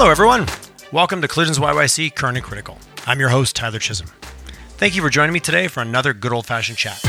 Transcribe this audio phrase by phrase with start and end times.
[0.00, 0.46] Hello, everyone.
[0.92, 2.78] Welcome to Collisions YYC Current and Critical.
[3.06, 4.08] I'm your host, Tyler Chisholm.
[4.78, 7.04] Thank you for joining me today for another good old fashioned chat.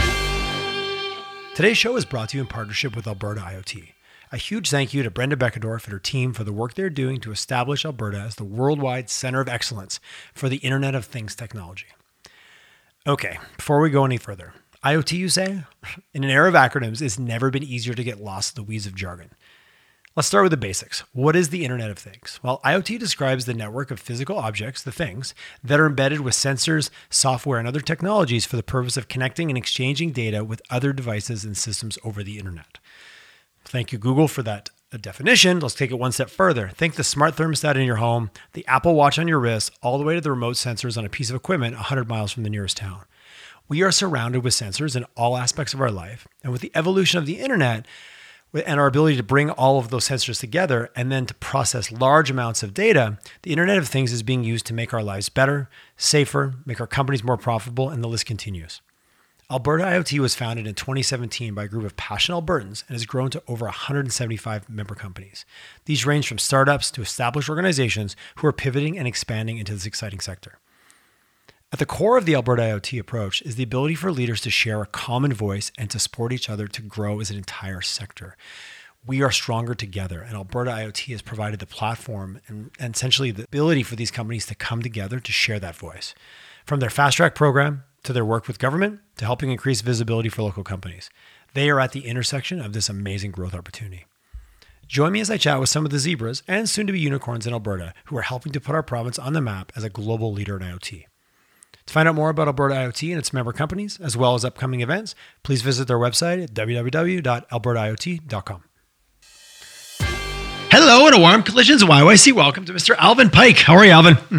[1.56, 3.94] Today's show is brought to you in partnership with Alberta IoT.
[4.34, 7.22] A huge thank you to Brenda Beckendorf and her team for the work they're doing
[7.22, 10.02] to establish Alberta as the worldwide center of excellence
[10.34, 11.88] for the Internet of Things technology.
[13.08, 14.54] Okay, before we go any further,
[14.84, 15.64] IoT, you say?
[16.14, 18.86] In an era of acronyms, it's never been easier to get lost in the weeds
[18.86, 19.32] of jargon.
[20.14, 21.06] Let's start with the basics.
[21.14, 22.38] What is the Internet of Things?
[22.44, 25.34] Well, IoT describes the network of physical objects, the things,
[25.64, 29.58] that are embedded with sensors, software, and other technologies for the purpose of connecting and
[29.58, 32.78] exchanging data with other devices and systems over the Internet.
[33.64, 35.62] Thank you, Google, for that uh, definition.
[35.62, 36.68] Let's take it one step further.
[36.68, 40.04] Think the smart thermostat in your home, the Apple Watch on your wrist, all the
[40.04, 42.76] way to the remote sensors on a piece of equipment 100 miles from the nearest
[42.76, 43.06] town.
[43.70, 46.28] We are surrounded with sensors in all aspects of our life.
[46.44, 47.86] And with the evolution of the internet,
[48.54, 52.30] and our ability to bring all of those sensors together and then to process large
[52.30, 55.70] amounts of data, the Internet of Things is being used to make our lives better,
[55.96, 58.82] safer, make our companies more profitable, and the list continues.
[59.50, 63.30] Alberta IoT was founded in 2017 by a group of passionate Albertans and has grown
[63.32, 65.46] to over 175 member companies.
[65.84, 70.22] These range from startups to established organizations who are pivoting and expanding into this exciting
[70.22, 70.60] sector.
[71.74, 74.82] At the core of the Alberta IoT approach is the ability for leaders to share
[74.82, 78.36] a common voice and to support each other to grow as an entire sector.
[79.06, 83.46] We are stronger together, and Alberta IoT has provided the platform and, and essentially the
[83.46, 86.14] ability for these companies to come together to share that voice.
[86.66, 90.42] From their fast track program to their work with government to helping increase visibility for
[90.42, 91.10] local companies,
[91.54, 94.06] they are at the intersection of this amazing growth opportunity.
[94.88, 97.48] Join me as I chat with some of the zebras and soon to be unicorns
[97.48, 100.34] in Alberta who are helping to put our province on the map as a global
[100.34, 101.06] leader in IoT.
[101.88, 104.80] To find out more about Alberta IoT and its member companies, as well as upcoming
[104.82, 108.64] events, please visit their website at www.albertaiot.com.
[110.72, 112.34] Hello and a warm collisions YYC.
[112.34, 112.96] Welcome to Mr.
[112.98, 113.58] Alvin Pike.
[113.58, 114.16] How are you, Alvin?
[114.16, 114.38] Hmm.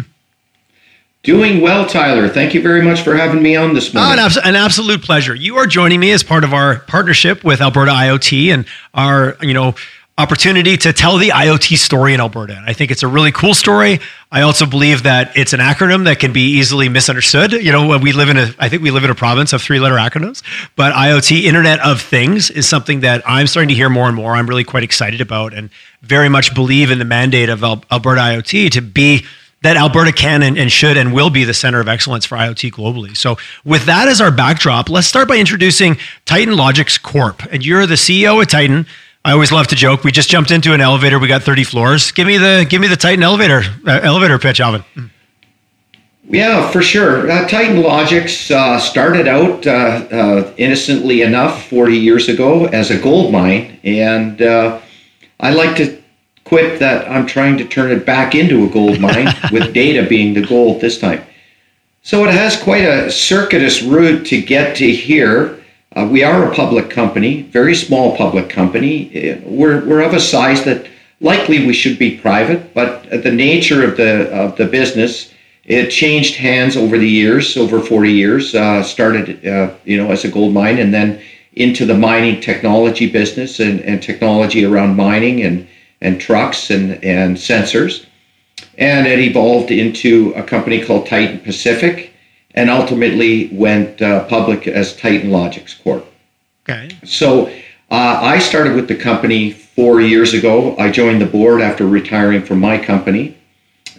[1.23, 2.27] Doing well, Tyler.
[2.27, 4.19] Thank you very much for having me on this morning.
[4.19, 5.33] Oh, an, an, absolute pleasure.
[5.33, 9.53] You are joining me as part of our partnership with Alberta IoT and our, you
[9.53, 9.73] know,
[10.15, 12.55] opportunity to tell the IoT story in Alberta.
[12.55, 13.99] And I think it's a really cool story.
[14.31, 17.51] I also believe that it's an acronym that can be easily misunderstood.
[17.53, 19.79] You know, we live in a, I think we live in a province of three
[19.79, 20.43] letter acronyms,
[20.75, 24.33] but IoT, Internet of Things, is something that I'm starting to hear more and more.
[24.33, 25.71] I'm really quite excited about and
[26.03, 29.25] very much believe in the mandate of Alberta IoT to be
[29.63, 32.71] that Alberta can and, and, should and will be the center of excellence for IoT
[32.71, 33.15] globally.
[33.15, 37.41] So, with that as our backdrop, let's start by introducing Titan Logix Corp.
[37.49, 38.85] And you're the CEO of Titan.
[39.25, 40.03] I always love to joke.
[40.03, 41.17] We just jumped into an elevator.
[41.17, 42.11] We got 30 floors.
[42.11, 44.83] Give me the give me the Titan elevator uh, elevator pitch, Alvin.
[46.25, 47.29] Yeah, for sure.
[47.29, 52.99] Uh, Titan Logix uh, started out uh, uh innocently enough 40 years ago as a
[52.99, 54.81] gold mine, and uh,
[55.39, 56.01] I like to
[56.43, 60.33] quip that I'm trying to turn it back into a gold mine with data being
[60.33, 61.23] the gold this time.
[62.01, 65.62] So it has quite a circuitous route to get to here.
[65.95, 69.31] Uh, we are a public company, very small public company.
[69.31, 70.87] Uh, we're, we're of a size that
[71.21, 75.33] likely we should be private, but the nature of the of the business
[75.65, 78.53] it changed hands over the years, over 40 years.
[78.53, 81.21] Uh, started uh, you know as a gold mine, and then
[81.53, 85.67] into the mining technology business and, and technology around mining and
[86.01, 88.05] and trucks and and sensors,
[88.77, 92.12] and it evolved into a company called Titan Pacific
[92.53, 96.05] and ultimately went uh, public as Titan Logix Corp.
[96.67, 96.89] Okay.
[97.03, 97.47] So
[97.91, 100.75] uh, I started with the company four years ago.
[100.77, 103.37] I joined the board after retiring from my company.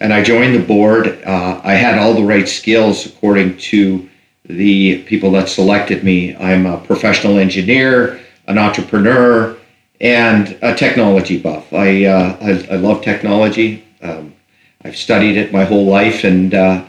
[0.00, 1.22] And I joined the board.
[1.24, 4.08] Uh, I had all the right skills according to
[4.44, 6.34] the people that selected me.
[6.36, 9.56] I'm a professional engineer, an entrepreneur,
[10.00, 11.72] and a technology buff.
[11.72, 13.84] I, uh, I, I, love technology.
[14.02, 14.34] Um,
[14.82, 16.84] I've studied it my whole life, and uh,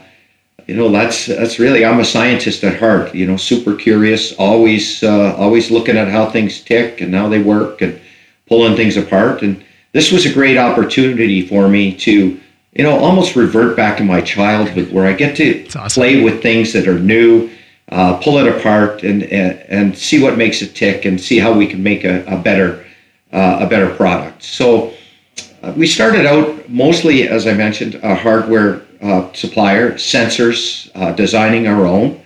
[0.66, 5.02] you know that's that's really i'm a scientist at heart you know super curious always
[5.02, 7.98] uh, always looking at how things tick and how they work and
[8.46, 12.38] pulling things apart and this was a great opportunity for me to
[12.72, 16.00] you know almost revert back to my childhood where i get to awesome.
[16.00, 17.50] play with things that are new
[17.90, 21.52] uh, pull it apart and, and and see what makes it tick and see how
[21.52, 22.84] we can make a, a better
[23.32, 24.92] uh, a better product so
[25.62, 31.66] uh, we started out mostly as i mentioned a hardware uh, supplier, sensors, uh, designing
[31.66, 32.20] our own.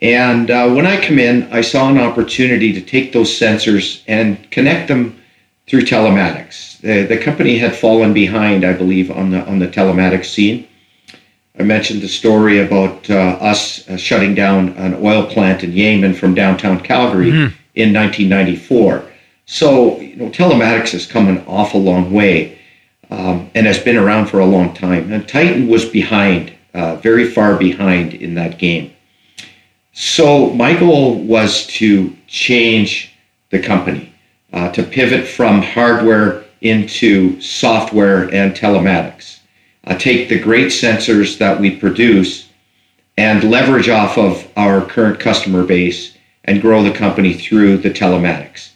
[0.00, 4.50] And uh, when I come in, I saw an opportunity to take those sensors and
[4.50, 5.20] connect them
[5.66, 6.80] through telematics.
[6.80, 10.66] The, the company had fallen behind, I believe, on the on the telematics scene.
[11.58, 16.14] I mentioned the story about uh, us uh, shutting down an oil plant in Yemen
[16.14, 17.56] from downtown Calgary mm-hmm.
[17.74, 19.04] in 1994.
[19.46, 22.57] So, you know, telematics has come an awful long way.
[23.10, 25.12] Um, and has been around for a long time.
[25.12, 28.92] And Titan was behind, uh, very far behind in that game.
[29.92, 33.14] So my goal was to change
[33.50, 34.12] the company,
[34.52, 39.40] uh, to pivot from hardware into software and telematics.
[39.84, 42.48] Uh, take the great sensors that we produce
[43.16, 48.70] and leverage off of our current customer base and grow the company through the telematics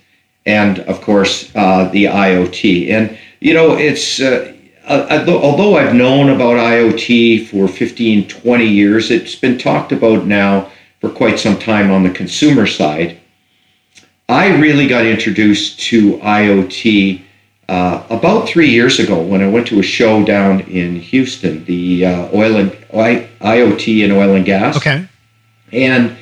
[0.47, 2.91] and of course uh, the IoT.
[2.91, 4.55] And you know, it's uh,
[4.87, 10.71] uh although I've known about IoT for 15, 20 years, it's been talked about now
[11.01, 13.19] for quite some time on the consumer side.
[14.29, 17.21] I really got introduced to IoT
[17.69, 22.07] uh, about three years ago when I went to a show down in Houston, the
[22.07, 24.77] uh, oil and IoT and oil and gas.
[24.77, 25.07] Okay.
[25.73, 26.17] And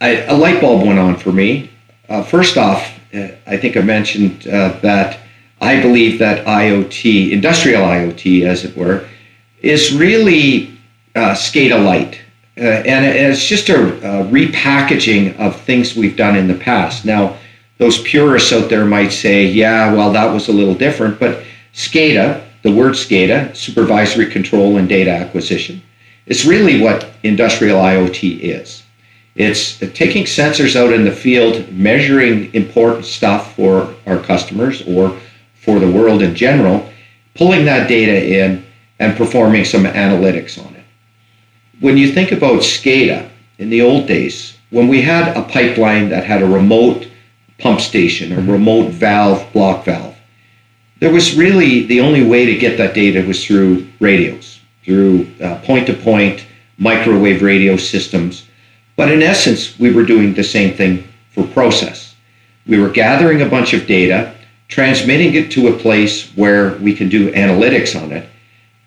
[0.00, 1.70] I, a light bulb went on for me.
[2.08, 5.20] Uh, first off, uh, I think I mentioned uh, that
[5.60, 9.06] I believe that IoT, industrial IoT, as it were,
[9.62, 10.78] is really
[11.14, 12.20] uh, SCADA light.
[12.58, 17.04] Uh, and it's just a, a, repackaging of things we've done in the past.
[17.04, 17.36] Now,
[17.78, 21.42] those purists out there might say, yeah, well, that was a little different, but
[21.74, 25.82] SCADA, the word SCADA, supervisory control and data acquisition,
[26.24, 28.82] is really what industrial IoT is.
[29.34, 35.18] It's taking sensors out in the field, measuring important stuff for our customers or
[35.66, 36.90] for the world in general,
[37.34, 38.64] pulling that data in
[38.98, 40.84] and performing some analytics on it.
[41.80, 43.28] When you think about SCADA
[43.58, 47.06] in the old days, when we had a pipeline that had a remote
[47.58, 48.50] pump station, a mm-hmm.
[48.50, 50.16] remote valve, block valve,
[51.00, 55.26] there was really the only way to get that data was through radios, through
[55.64, 56.46] point to point
[56.78, 58.46] microwave radio systems
[58.96, 62.14] but in essence, we were doing the same thing for process.
[62.66, 64.34] We were gathering a bunch of data,
[64.68, 68.28] transmitting it to a place where we can do analytics on it,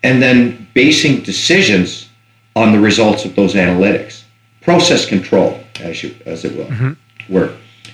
[0.02, 2.08] and then basing decisions
[2.56, 4.24] on the results of those analytics.
[4.60, 7.32] Process control, as, you, as it will mm-hmm.
[7.32, 7.52] work.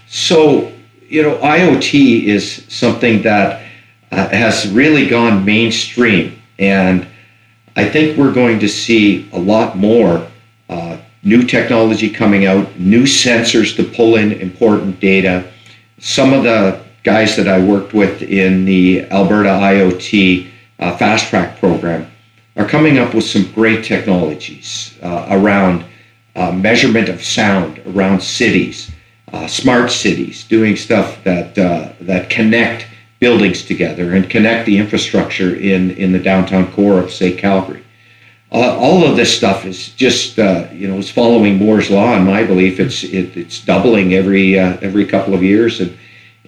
[0.08, 0.72] So,
[1.08, 3.62] you know, IoT is something that
[4.10, 6.40] uh, has really gone mainstream.
[6.58, 7.06] And
[7.76, 10.26] I think we're going to see a lot more
[10.68, 15.52] uh, new technology coming out, new sensors to pull in important data.
[15.98, 20.50] Some of the guys that I worked with in the Alberta IoT
[20.80, 22.10] uh, Fast Track program
[22.56, 25.84] are coming up with some great technologies uh, around
[26.34, 28.90] uh, measurement of sound around cities,
[29.32, 32.88] uh, smart cities, doing stuff that uh, that connect
[33.20, 37.84] buildings together and connect the infrastructure in in the downtown core of say Calgary
[38.50, 42.42] uh, all of this stuff is just you know it's following Moore's law in my
[42.42, 42.80] belief.
[42.80, 45.96] It's it, it's doubling every every couple of years, and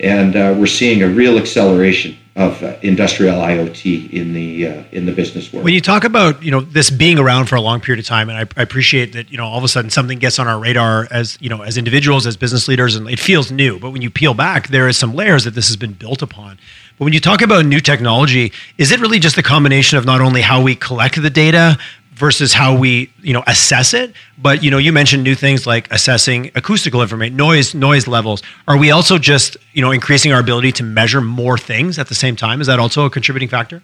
[0.00, 5.06] and uh, we're seeing a real acceleration of uh, industrial IoT in the uh, in
[5.06, 5.64] the business world.
[5.64, 8.28] When you talk about you know this being around for a long period of time,
[8.28, 10.58] and I, I, appreciate that you know all of a sudden something gets on our
[10.58, 13.80] radar as you know as individuals, as business leaders, and it feels new.
[13.80, 16.58] But when you peel back, there is some layers that this has been built upon.
[16.96, 20.20] But when you talk about new technology, is it really just a combination of not
[20.20, 21.76] only how we collect the data
[22.19, 24.12] versus how we you know assess it.
[24.37, 28.43] But you know you mentioned new things like assessing acoustical information noise noise levels.
[28.67, 32.15] Are we also just you know increasing our ability to measure more things at the
[32.15, 32.60] same time?
[32.60, 33.82] Is that also a contributing factor?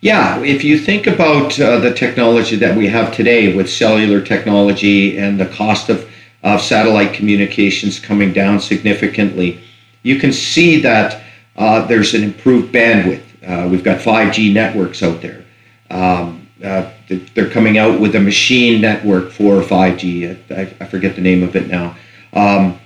[0.00, 0.38] Yeah.
[0.40, 5.40] If you think about uh, the technology that we have today with cellular technology and
[5.40, 6.06] the cost of,
[6.42, 9.64] of satellite communications coming down significantly
[10.04, 11.22] you can see that
[11.56, 13.22] uh, there's an improved bandwidth.
[13.42, 15.44] Uh, we've got 5G networks out there.
[15.90, 16.90] Um, uh,
[17.34, 20.50] they're coming out with a machine network for 5G.
[20.50, 21.96] I, I forget the name of it now.
[22.32, 22.80] Um,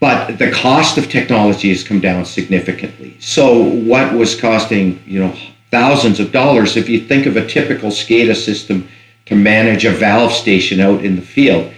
[0.00, 3.16] but the cost of technology has come down significantly.
[3.20, 5.34] So what was costing, you know,
[5.70, 8.88] thousands of dollars, if you think of a typical SCADA system
[9.26, 11.72] to manage a valve station out in the field,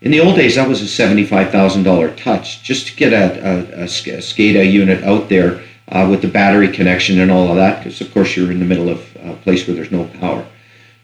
[0.00, 3.86] in the old days, that was a $75,000 touch just to get a, a, a
[3.86, 8.12] SCADA unit out there uh, with the battery connection and all of that, because of
[8.12, 10.46] course you're in the middle of a place where there's no power.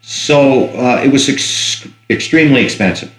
[0.07, 3.11] So uh, it was ex- extremely expensive.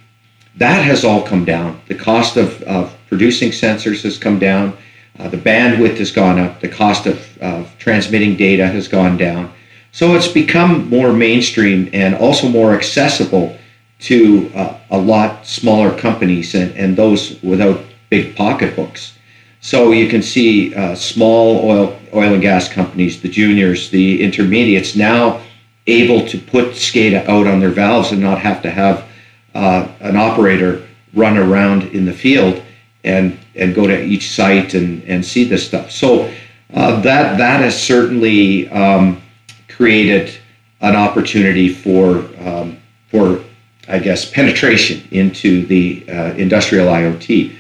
[0.58, 1.82] That has all come down.
[1.88, 4.78] The cost of, of producing sensors has come down.
[5.18, 6.62] Uh, the bandwidth has gone up.
[6.62, 9.52] The cost of, of transmitting data has gone down.
[9.92, 13.58] So it's become more mainstream and also more accessible
[14.02, 19.18] to uh, a lot smaller companies and, and those without big pocketbooks.
[19.62, 24.96] So you can see uh, small oil oil and gas companies, the juniors, the intermediates,
[24.96, 25.42] now
[25.88, 29.06] able to put SCADA out on their valves and not have to have
[29.54, 32.62] uh, an operator run around in the field
[33.04, 35.92] and and go to each site and and see this stuff.
[35.92, 36.32] So
[36.74, 39.22] uh, that that has certainly um,
[39.70, 40.36] created
[40.82, 42.78] an opportunity for um,
[43.10, 43.44] for
[43.88, 47.56] I guess penetration into the uh, industrial IoT.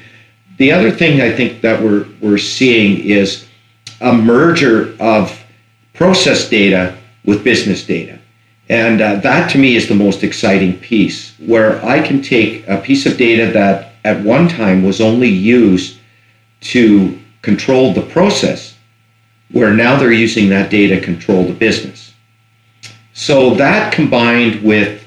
[0.57, 3.47] The other thing I think that we're we're seeing is
[4.01, 5.39] a merger of
[5.93, 8.19] process data with business data.
[8.69, 12.77] And uh, that to me is the most exciting piece, where I can take a
[12.77, 15.99] piece of data that at one time was only used
[16.61, 18.75] to control the process,
[19.51, 22.13] where now they're using that data to control the business.
[23.13, 25.05] So that combined with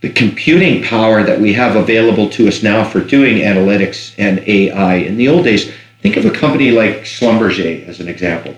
[0.00, 4.94] the computing power that we have available to us now for doing analytics and AI.
[4.96, 5.72] In the old days,
[6.02, 8.56] think of a company like Schlumberger as an example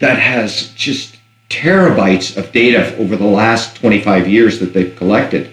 [0.00, 1.16] that has just
[1.52, 5.52] terabytes of data over the last 25 years that they've collected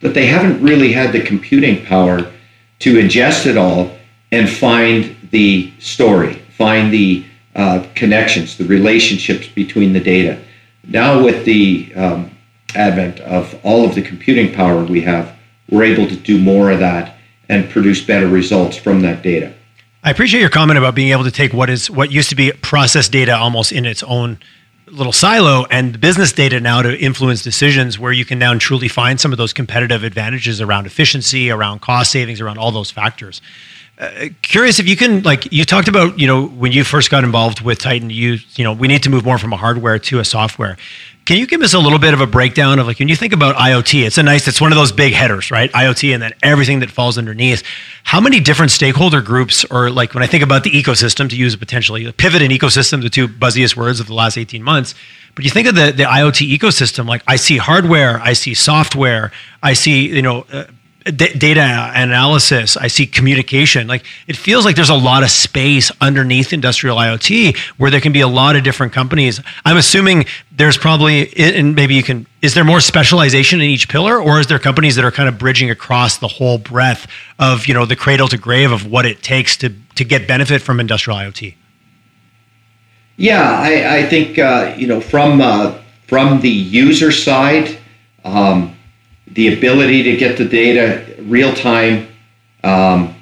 [0.00, 2.30] that they haven't really had the computing power
[2.78, 3.90] to ingest it all
[4.32, 7.24] and find the story, find the
[7.56, 10.40] uh, connections, the relationships between the data.
[10.86, 12.30] Now, with the um,
[12.74, 15.36] advent of all of the computing power we have,
[15.68, 17.16] we're able to do more of that
[17.48, 19.52] and produce better results from that data.
[20.02, 22.52] I appreciate your comment about being able to take what is what used to be
[22.52, 24.38] process data almost in its own
[24.90, 29.20] little silo and business data now to influence decisions where you can now truly find
[29.20, 33.40] some of those competitive advantages around efficiency, around cost savings, around all those factors.
[34.00, 37.22] Uh, curious if you can like you talked about you know when you first got
[37.22, 40.18] involved with Titan you you know we need to move more from a hardware to
[40.20, 40.78] a software.
[41.26, 43.34] Can you give us a little bit of a breakdown of like when you think
[43.34, 45.70] about IoT it's a nice it's one of those big headers right?
[45.72, 47.62] IoT and then everything that falls underneath.
[48.04, 51.54] How many different stakeholder groups or like when I think about the ecosystem to use
[51.54, 54.94] potentially pivot and ecosystem the two buzziest words of the last 18 months
[55.34, 59.30] but you think of the, the IoT ecosystem like I see hardware I see software
[59.62, 60.64] I see you know uh,
[61.04, 62.76] d- data analysis.
[62.76, 63.86] I see communication.
[63.86, 68.12] Like it feels like there's a lot of space underneath industrial IoT where there can
[68.12, 69.40] be a lot of different companies.
[69.64, 74.20] I'm assuming there's probably, and maybe you can, is there more specialization in each pillar
[74.20, 77.06] or is there companies that are kind of bridging across the whole breadth
[77.38, 80.60] of, you know, the cradle to grave of what it takes to, to get benefit
[80.62, 81.54] from industrial IoT?
[83.16, 87.78] Yeah, I, I think, uh, you know, from, uh, from the user side,
[88.24, 88.74] um,
[89.32, 92.08] the ability to get the data real time,
[92.64, 93.14] um,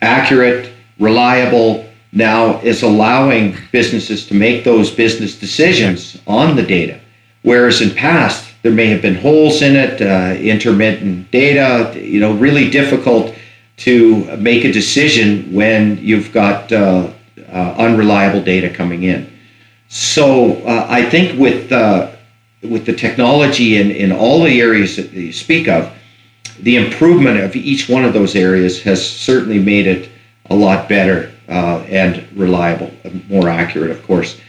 [0.00, 7.00] accurate, reliable now is allowing businesses to make those business decisions on the data.
[7.42, 12.32] Whereas in past, there may have been holes in it, uh, intermittent data, you know,
[12.34, 13.34] really difficult
[13.78, 17.10] to make a decision when you've got uh,
[17.52, 19.28] uh, unreliable data coming in.
[19.88, 22.11] So uh, I think with uh,
[22.62, 25.92] with the technology in, in all the areas that you speak of,
[26.60, 30.10] the improvement of each one of those areas has certainly made it
[30.50, 32.92] a lot better uh, and reliable,
[33.28, 34.40] more accurate, of course.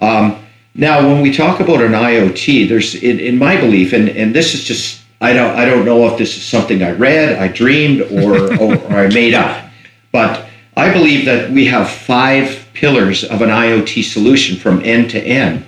[0.00, 4.34] Um, now, when we talk about an IoT, there's, in, in my belief, and, and
[4.34, 7.48] this is just, I don't, I don't know if this is something I read, I
[7.48, 9.66] dreamed, or, or, or I made up,
[10.10, 15.20] but I believe that we have five pillars of an IoT solution from end to
[15.20, 15.64] end.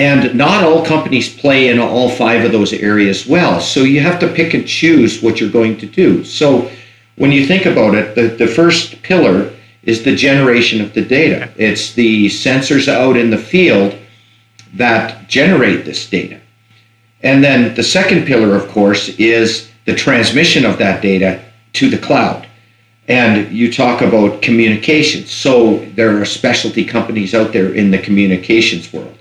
[0.00, 3.60] And not all companies play in all five of those areas well.
[3.60, 6.24] So you have to pick and choose what you're going to do.
[6.24, 6.70] So
[7.16, 9.52] when you think about it, the, the first pillar
[9.82, 11.52] is the generation of the data.
[11.58, 13.94] It's the sensors out in the field
[14.72, 16.40] that generate this data.
[17.22, 21.98] And then the second pillar, of course, is the transmission of that data to the
[21.98, 22.46] cloud.
[23.06, 25.30] And you talk about communications.
[25.30, 29.18] So there are specialty companies out there in the communications world.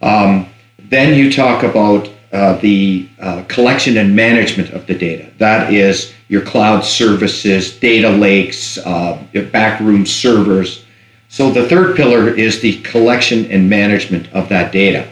[0.00, 0.46] Um,
[0.78, 5.30] then you talk about uh, the uh, collection and management of the data.
[5.38, 10.84] That is your cloud services, data lakes, uh, backroom servers.
[11.28, 15.08] So the third pillar is the collection and management of that data.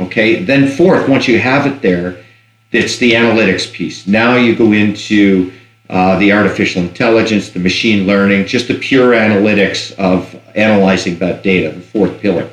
[0.00, 2.24] Okay, then fourth, once you have it there,
[2.72, 4.06] it's the analytics piece.
[4.06, 5.52] Now you go into
[5.90, 11.74] uh, the artificial intelligence, the machine learning, just the pure analytics of analyzing that data,
[11.74, 12.48] the fourth pillar.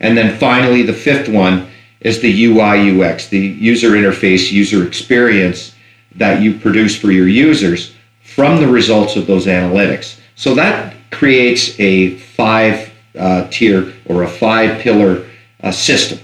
[0.00, 1.68] And then finally, the fifth one
[2.00, 5.74] is the UI UX, the user interface, user experience
[6.14, 10.18] that you produce for your users from the results of those analytics.
[10.34, 15.26] So that creates a five uh, tier or a five pillar
[15.62, 16.18] uh, system.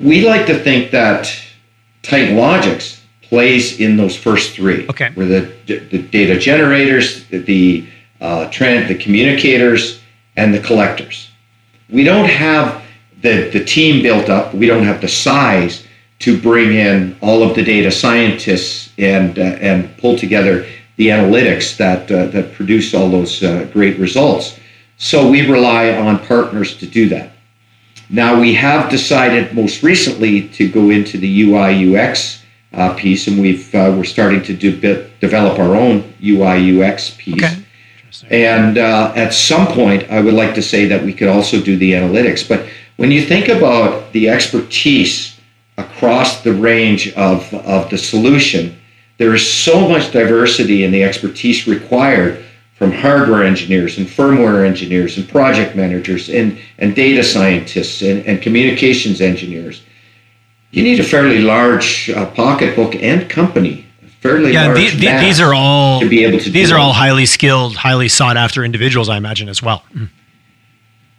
[0.00, 1.32] We like to think that
[2.02, 4.86] Titan Logix plays in those first three.
[4.88, 5.10] Okay.
[5.14, 7.86] Where the, the data generators, the
[8.20, 10.00] uh, trend, the communicators,
[10.36, 11.30] and the collectors
[11.90, 12.82] we don't have
[13.22, 14.54] the, the team built up.
[14.54, 15.86] We don't have the size
[16.20, 20.66] to bring in all of the data scientists and uh, and pull together
[20.96, 24.58] the analytics that uh, that produce all those uh, great results.
[24.96, 27.32] So we rely on partners to do that.
[28.08, 33.40] Now we have decided most recently to go into the UI UX uh, piece, and
[33.40, 37.42] we've uh, we're starting to do bit, develop our own UI UX piece.
[37.42, 37.65] Okay.
[38.30, 41.76] And uh, at some point, I would like to say that we could also do
[41.76, 42.48] the analytics.
[42.48, 45.38] But when you think about the expertise
[45.78, 48.76] across the range of, of the solution,
[49.18, 52.44] there is so much diversity in the expertise required
[52.74, 58.42] from hardware engineers and firmware engineers and project managers and, and data scientists and, and
[58.42, 59.82] communications engineers.
[60.70, 63.85] You need a fairly large uh, pocketbook and company.
[64.26, 66.50] Fairly yeah, the, the, these are all to be able to.
[66.50, 69.84] These are all highly skilled, highly sought after individuals, I imagine as well.
[69.94, 70.10] Mm.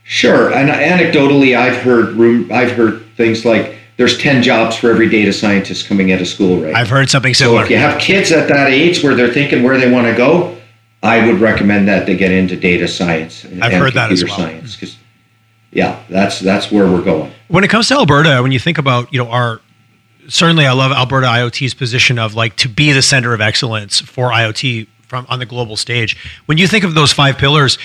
[0.03, 2.51] Sure, and anecdotally, I've heard room.
[2.51, 6.61] I've heard things like there's 10 jobs for every data scientist coming out of school
[6.61, 7.59] right I've heard something similar.
[7.59, 10.15] So if you have kids at that age where they're thinking where they want to
[10.15, 10.55] go,
[11.03, 14.37] I would recommend that they get into data science and, I've heard that as well.
[14.37, 14.97] science because
[15.71, 17.31] yeah, that's that's where we're going.
[17.49, 19.61] When it comes to Alberta, when you think about, you know, our
[20.27, 24.29] certainly I love Alberta IoT's position of like to be the center of excellence for
[24.29, 26.17] IoT from on the global stage.
[26.45, 27.77] When you think of those five pillars,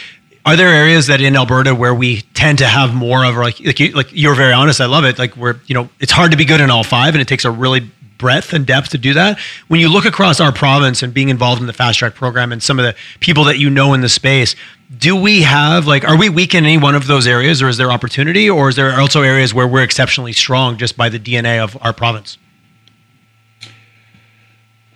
[0.45, 3.79] are there areas that in Alberta where we tend to have more of like like,
[3.79, 5.19] you, like you're very honest, I love it.
[5.19, 7.45] Like where you know it's hard to be good in all five, and it takes
[7.45, 9.39] a really breadth and depth to do that.
[9.69, 12.63] When you look across our province and being involved in the fast track program and
[12.63, 14.55] some of the people that you know in the space,
[14.99, 17.77] do we have like are we weak in any one of those areas or is
[17.77, 21.63] there opportunity or is there also areas where we're exceptionally strong just by the DNA
[21.63, 22.39] of our province?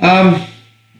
[0.00, 0.44] Um,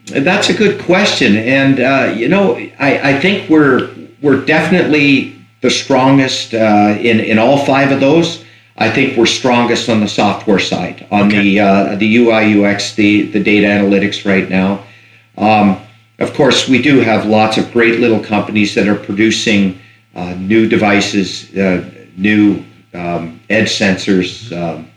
[0.07, 5.69] that's a good question, and uh, you know, I, I think we're we're definitely the
[5.69, 8.43] strongest uh, in in all five of those.
[8.77, 11.41] I think we're strongest on the software side, on okay.
[11.41, 14.83] the uh, the UI UX, the the data analytics right now.
[15.37, 15.79] Um,
[16.19, 19.79] of course, we do have lots of great little companies that are producing
[20.15, 24.89] uh, new devices, uh, new um, edge sensors, um,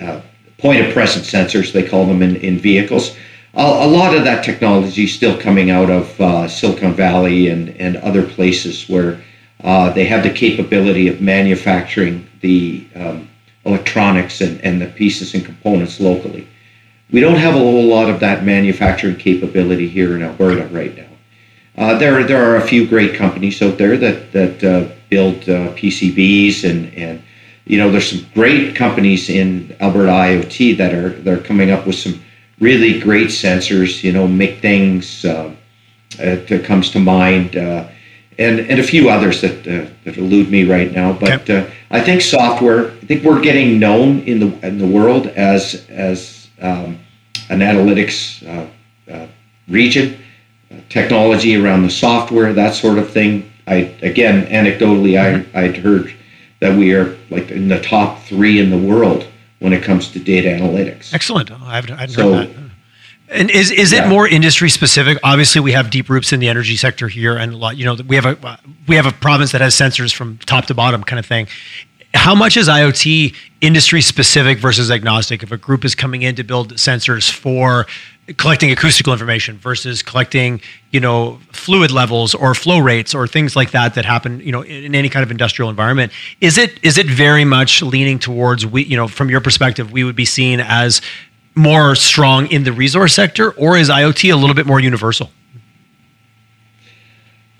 [0.00, 0.20] uh,
[0.58, 3.16] point of presence sensors, they call them in, in vehicles.
[3.54, 7.70] A, a lot of that technology is still coming out of uh, Silicon Valley and,
[7.78, 9.20] and other places where
[9.64, 13.28] uh, they have the capability of manufacturing the um,
[13.64, 16.46] electronics and, and the pieces and components locally.
[17.12, 21.06] We don't have a whole lot of that manufacturing capability here in Alberta right now.
[21.76, 25.72] Uh, there, there are a few great companies out there that that uh, build uh,
[25.74, 27.22] PCBs and and
[27.64, 31.96] you know there's some great companies in Alberta IoT that are they're coming up with
[31.96, 32.20] some
[32.60, 34.02] really great sensors.
[34.02, 35.54] You know, MichThings uh,
[36.18, 37.56] that comes to mind.
[37.56, 37.88] Uh,
[38.38, 41.12] and, and a few others that, uh, that elude me right now.
[41.12, 42.90] But uh, I think software.
[42.90, 46.98] I think we're getting known in the in the world as as um,
[47.48, 48.66] an analytics uh,
[49.12, 49.26] uh
[49.68, 50.20] region,
[50.70, 53.50] uh, technology around the software, that sort of thing.
[53.66, 56.14] I again, anecdotally, I I'd heard
[56.60, 59.26] that we are like in the top three in the world
[59.60, 61.14] when it comes to data analytics.
[61.14, 61.50] Excellent.
[61.50, 62.70] I haven't, I so, heard that.
[63.30, 64.06] And is is yeah.
[64.06, 65.18] it more industry specific?
[65.22, 67.76] Obviously, we have deep roots in the energy sector here, and a lot.
[67.76, 70.74] You know, we have a we have a province that has sensors from top to
[70.74, 71.46] bottom, kind of thing.
[72.14, 75.42] How much is IoT industry specific versus agnostic?
[75.42, 77.86] If a group is coming in to build sensors for
[78.36, 83.70] collecting acoustical information versus collecting, you know, fluid levels or flow rates or things like
[83.72, 87.06] that that happen, you know, in any kind of industrial environment, is it is it
[87.06, 91.00] very much leaning towards we, you know, from your perspective, we would be seen as
[91.54, 95.30] more strong in the resource sector, or is IoT a little bit more universal?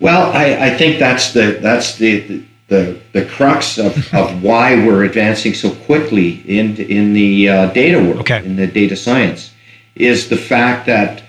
[0.00, 4.76] Well, I, I think that's the that's the the, the the crux of, of why
[4.86, 8.42] we're advancing so quickly in in the uh, data world, okay.
[8.44, 9.52] in the data science,
[9.96, 11.22] is the fact that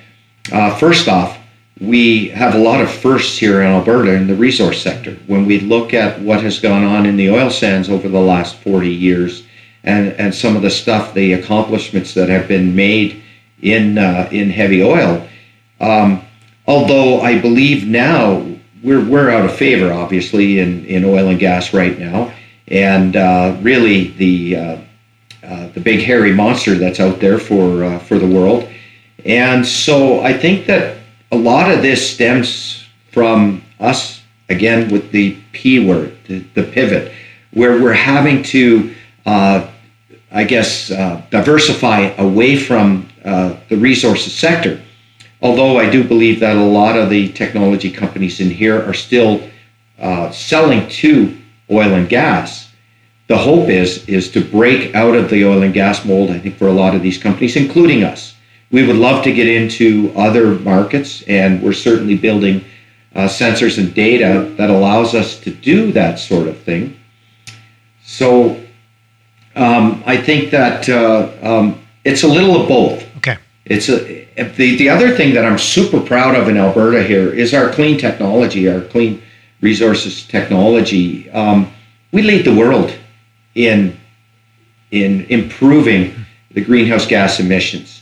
[0.51, 1.37] uh, first off,
[1.81, 5.17] we have a lot of firsts here in Alberta in the resource sector.
[5.25, 8.57] When we look at what has gone on in the oil sands over the last
[8.57, 9.43] 40 years,
[9.83, 13.23] and and some of the stuff, the accomplishments that have been made
[13.63, 15.27] in uh, in heavy oil.
[15.79, 16.21] Um,
[16.67, 18.45] although I believe now
[18.83, 22.33] we're we're out of favor, obviously, in in oil and gas right now,
[22.67, 24.77] and uh, really the uh,
[25.43, 28.69] uh the big hairy monster that's out there for uh, for the world.
[29.25, 30.97] And so I think that
[31.31, 37.13] a lot of this stems from us again with the P word, the, the pivot,
[37.51, 39.67] where we're having to uh,
[40.31, 44.81] I guess, uh, diversify away from the resources sector.
[45.41, 49.41] Although I do believe that a lot of the technology companies in here are still
[49.99, 51.37] uh, selling to
[51.69, 52.71] oil and gas.
[53.27, 56.31] The hope is is to break out of the oil and gas mold.
[56.31, 58.35] I think for a lot of these companies, including us,
[58.71, 62.63] we would love to get into other markets, and we're certainly building
[63.15, 66.97] uh, sensors and data that allows us to do that sort of thing.
[68.03, 68.61] So
[69.55, 73.05] um, I think that uh, um, it's a little of both.
[73.71, 77.53] It's a the, the other thing that I'm super proud of in Alberta here is
[77.53, 79.21] our clean technology, our clean
[79.61, 81.29] resources technology.
[81.31, 81.71] Um,
[82.11, 82.93] we lead the world
[83.55, 83.97] in
[84.91, 86.13] in improving
[86.51, 88.01] the greenhouse gas emissions,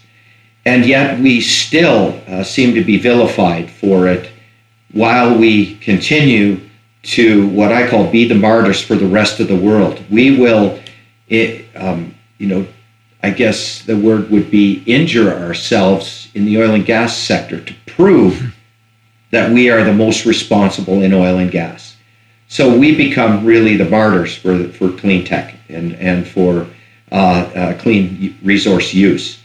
[0.65, 4.31] and yet we still uh, seem to be vilified for it,
[4.91, 6.61] while we continue
[7.03, 10.03] to what I call be the martyrs for the rest of the world.
[10.09, 10.79] We will,
[11.27, 12.67] it, um, you know,
[13.21, 17.73] I guess the word would be injure ourselves in the oil and gas sector to
[17.85, 18.55] prove
[19.31, 21.97] that we are the most responsible in oil and gas.
[22.47, 26.67] So we become really the martyrs for, for clean tech and, and for
[27.11, 27.15] uh,
[27.55, 29.43] uh, clean resource use.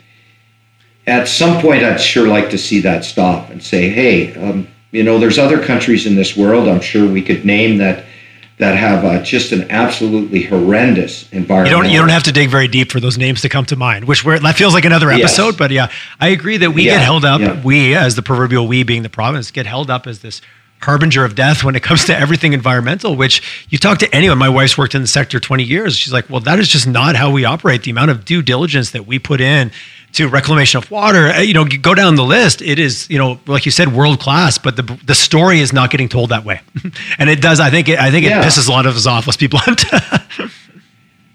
[1.07, 5.03] At some point, I'd sure like to see that stop and say, hey, um, you
[5.03, 8.05] know, there's other countries in this world, I'm sure we could name that
[8.59, 11.71] that have uh, just an absolutely horrendous environment.
[11.71, 13.77] You don't you don't have to dig very deep for those names to come to
[13.77, 14.05] mind.
[14.05, 15.57] Which we're, that feels like another episode, yes.
[15.57, 15.91] but yeah,
[16.21, 17.41] I agree that we yeah, get held up.
[17.41, 17.61] Yeah.
[17.63, 20.41] We, as the proverbial we being the province, get held up as this
[20.83, 23.17] harbinger of death when it comes to everything environmental.
[23.17, 24.39] Which you talk to anyone.
[24.39, 25.97] My wife's worked in the sector 20 years.
[25.97, 27.83] She's like, well, that is just not how we operate.
[27.83, 29.73] The amount of due diligence that we put in
[30.15, 32.63] to reclamation of water, uh, you know, go down the list.
[32.63, 35.91] It is, you know, like you said, world class, but the the story is not
[35.91, 36.61] getting told that way,
[37.19, 37.61] and it does.
[37.61, 38.41] I think it, I think yeah.
[38.41, 39.27] it pisses a lot of us off.
[39.27, 39.85] Let's be blunt.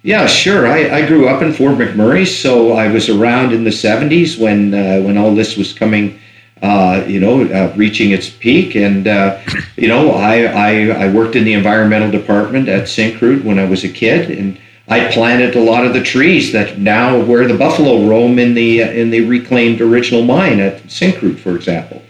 [0.03, 0.67] yeah, sure.
[0.67, 4.73] I, I grew up in Fort McMurray, so I was around in the '70s when
[4.73, 6.19] uh, when all this was coming.
[6.61, 8.75] Uh, you know, uh, reaching its peak.
[8.75, 9.39] And, uh,
[9.77, 13.85] you know, I, I, I, worked in the environmental department at Syncrude when I was
[13.85, 14.29] a kid.
[14.29, 14.59] And
[14.89, 18.81] I planted a lot of the trees that now where the buffalo roam in the
[18.81, 22.01] in the reclaimed original mine at Syncrude, for example.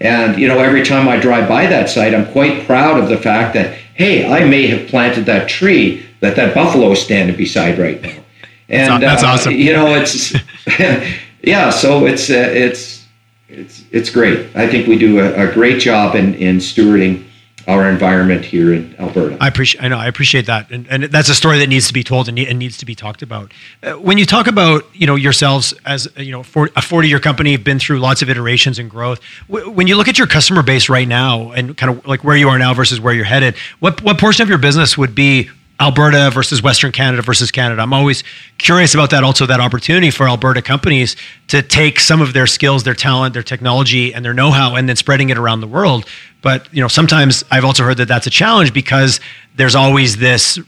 [0.00, 3.18] And you know, every time I drive by that site, I'm quite proud of the
[3.18, 7.78] fact that hey, I may have planted that tree that that buffalo is standing beside
[7.78, 8.22] right now.
[8.68, 9.54] And that's, uh, awesome.
[9.54, 10.32] You know, it's
[11.42, 11.70] yeah.
[11.70, 13.04] So it's uh, it's
[13.48, 14.54] it's it's great.
[14.54, 17.24] I think we do a, a great job in in stewarding
[17.68, 19.36] our environment here in Alberta.
[19.40, 19.84] I appreciate.
[19.84, 19.98] I know.
[19.98, 22.58] I appreciate that, and, and that's a story that needs to be told and, and
[22.58, 23.52] needs to be talked about.
[23.82, 27.56] Uh, when you talk about you know yourselves as you know for a forty-year company,
[27.58, 29.20] been through lots of iterations and growth.
[29.48, 32.36] W- when you look at your customer base right now and kind of like where
[32.36, 35.50] you are now versus where you're headed, what what portion of your business would be
[35.80, 37.82] Alberta versus Western Canada versus Canada.
[37.82, 38.24] I'm always
[38.58, 39.22] curious about that.
[39.22, 41.14] Also, that opportunity for Alberta companies
[41.48, 44.96] to take some of their skills, their talent, their technology, and their know-how, and then
[44.96, 46.04] spreading it around the world.
[46.42, 49.20] But you know, sometimes I've also heard that that's a challenge because
[49.56, 50.58] there's always this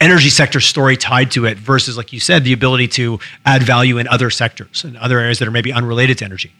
[0.00, 3.98] energy sector story tied to it versus, like you said, the ability to add value
[3.98, 6.52] in other sectors and other areas that are maybe unrelated to energy.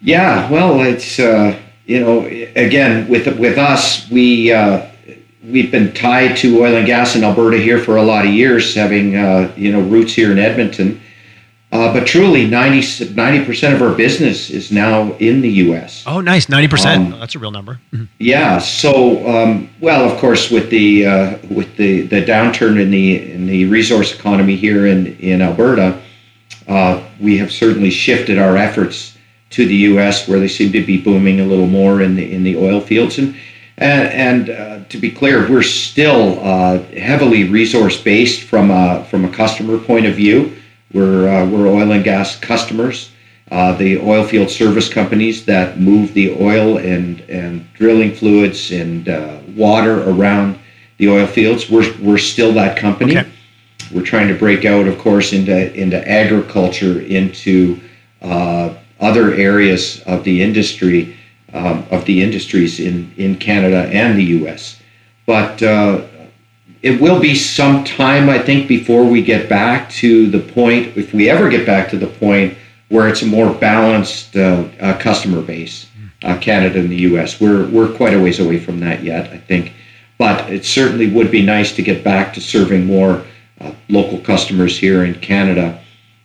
[0.00, 2.24] Yeah, well, it's uh, you know,
[2.56, 4.52] again with with us, we.
[4.52, 4.88] Uh,
[5.44, 8.74] we've been tied to oil and gas in Alberta here for a lot of years,
[8.74, 11.00] having uh, you know roots here in Edmonton.
[11.72, 16.04] Uh, but truly, 90 percent of our business is now in the U.S.
[16.06, 17.18] Oh, nice, ninety um, percent.
[17.18, 17.80] That's a real number.
[17.92, 18.04] Mm-hmm.
[18.18, 18.58] Yeah.
[18.58, 23.46] So, um, well, of course, with the uh, with the, the downturn in the in
[23.46, 25.98] the resource economy here in in Alberta,
[26.68, 29.16] uh, we have certainly shifted our efforts
[29.50, 32.42] to the U.S., where they seem to be booming a little more in the in
[32.42, 33.34] the oil fields and
[33.78, 39.24] and, and uh, to be clear, we're still uh, heavily resource based from a, from
[39.24, 40.54] a customer point of view.
[40.92, 43.12] We're, uh, we're oil and gas customers.
[43.50, 49.08] Uh, the oil field service companies that move the oil and, and drilling fluids and
[49.08, 50.58] uh, water around
[50.98, 53.18] the oil fields, we're, we're still that company.
[53.18, 53.28] Okay.
[53.92, 57.80] We're trying to break out, of course, into, into agriculture, into
[58.22, 61.16] uh, other areas of the industry
[61.52, 64.80] um, of the industries in, in Canada and the US.
[65.26, 66.06] But uh,
[66.82, 71.14] it will be some time, I think, before we get back to the point, if
[71.14, 75.40] we ever get back to the point where it's a more balanced uh, uh, customer
[75.40, 75.86] base,
[76.24, 77.40] uh, Canada and the US.
[77.40, 79.72] We're, we're quite a ways away from that yet, I think.
[80.18, 83.24] But it certainly would be nice to get back to serving more
[83.60, 85.80] uh, local customers here in Canada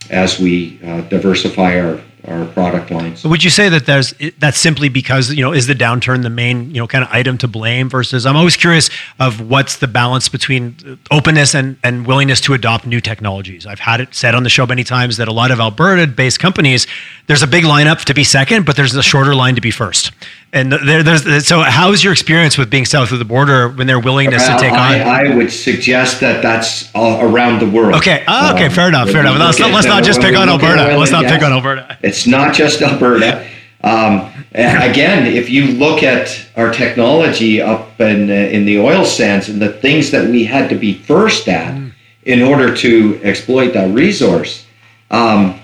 [0.10, 3.22] as we uh, diversify our our product lines.
[3.22, 6.30] So would you say that there's that's simply because you know is the downturn the
[6.30, 9.88] main you know kind of item to blame versus I'm always curious of what's the
[9.88, 13.66] balance between openness and and willingness to adopt new technologies.
[13.66, 16.88] I've had it said on the show many times that a lot of Alberta-based companies
[17.28, 20.12] there's a big lineup to be second, but there's a shorter line to be first.
[20.54, 24.00] And there, there's so how's your experience with being south of the border when their
[24.00, 25.32] willingness well, to take I, on?
[25.32, 27.96] I would suggest that that's around the world.
[27.96, 29.38] Okay, oh, okay, um, fair enough, fair enough.
[29.38, 30.98] Let's, let's not just pick on Alberta.
[30.98, 31.98] Let's not pick on Alberta.
[32.02, 33.46] It's not just Alberta.
[33.84, 39.50] Um, again, if you look at our technology up in, uh, in the oil sands
[39.50, 41.94] and the things that we had to be first at mm.
[42.24, 44.66] in order to exploit that resource,
[45.12, 45.60] um,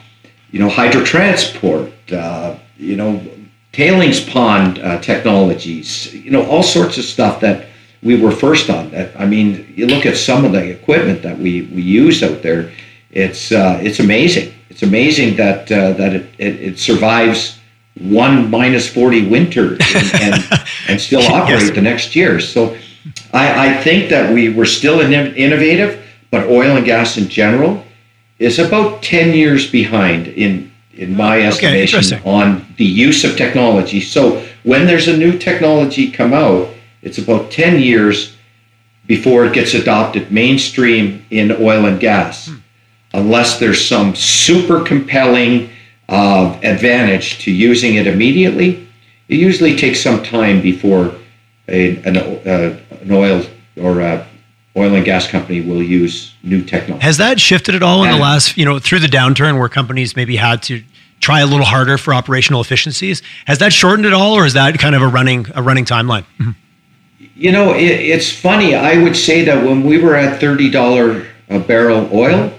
[0.52, 3.20] you know, hydrotransport, uh, you know,
[3.74, 7.68] tailings pond uh, technologies, you know, all sorts of stuff that
[8.02, 8.92] we were first on.
[8.92, 12.42] That I mean, you look at some of the equipment that we, we use out
[12.42, 12.72] there,
[13.12, 14.54] it's uh, it's amazing.
[14.70, 17.60] It's amazing that uh, that it, it, it survives
[18.00, 20.44] one minus 40 winter and, and,
[20.88, 21.76] and still operate yes.
[21.76, 22.40] the next year.
[22.40, 22.76] So
[23.32, 27.86] I, I, think that we were still innovative, but oil and gas in general
[28.40, 34.00] is about 10 years behind in, in my estimation okay, on the use of technology.
[34.02, 36.70] So when there's a new technology come out,
[37.02, 38.36] it's about 10 years
[39.06, 42.56] before it gets adopted mainstream in oil and gas, hmm.
[43.14, 45.70] unless there's some super compelling
[46.10, 48.88] uh, advantage to using it immediately,
[49.28, 51.16] it usually takes some time before
[51.68, 53.46] a, an, uh, an oil
[53.78, 54.28] or a
[54.76, 57.04] oil and gas company will use new technology.
[57.04, 59.70] Has that shifted at all in and, the last, you know, through the downturn where
[59.70, 60.84] companies maybe had to
[61.20, 63.22] try a little harder for operational efficiencies?
[63.46, 66.26] Has that shortened at all, or is that kind of a running a running timeline?
[66.40, 66.52] Mm-hmm.
[67.36, 68.76] You know, it, it's funny.
[68.76, 72.52] I would say that when we were at thirty dollar a barrel oil,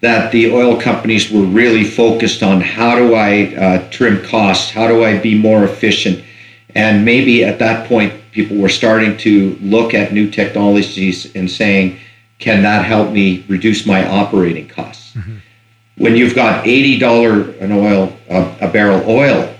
[0.00, 4.86] that the oil companies were really focused on how do I uh, trim costs, how
[4.86, 6.24] do I be more efficient,
[6.74, 11.98] and maybe at that point people were starting to look at new technologies and saying,
[12.38, 15.14] can that help me reduce my operating costs?
[15.14, 15.36] Mm-hmm.
[15.96, 19.54] When you've got eighty dollar an oil a barrel oil,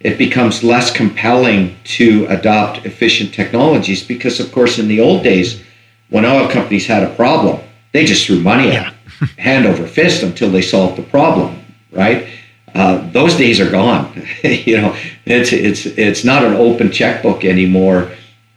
[0.00, 5.62] it becomes less compelling to adopt efficient technologies because, of course, in the old days,
[6.08, 7.60] when oil companies had a problem,
[7.92, 8.96] they just threw money at it
[9.38, 12.28] hand over fist until they solved the problem, right?
[12.74, 14.26] Uh, those days are gone.
[14.44, 14.96] you know,
[15.26, 18.10] it's it's it's not an open checkbook anymore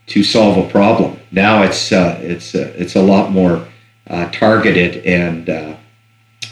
[0.07, 1.19] to solve a problem.
[1.31, 3.67] Now it's uh, it's uh, it's a lot more
[4.07, 5.75] uh, targeted and uh,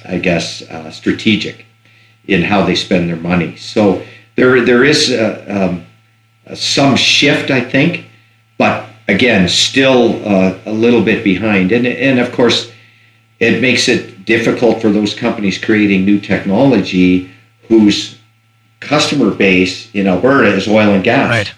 [0.05, 1.65] I guess uh, strategic
[2.27, 3.55] in how they spend their money.
[3.57, 4.03] So
[4.35, 5.15] there there is
[5.47, 5.85] um,
[6.53, 8.05] some shift, I think,
[8.57, 10.21] but again, still
[10.65, 11.71] a little bit behind.
[11.71, 12.71] And and of course
[13.39, 17.29] it makes it difficult for those companies creating new technology
[17.67, 18.16] whose
[18.79, 21.29] customer base in Alberta is oil and gas.
[21.29, 21.53] Right.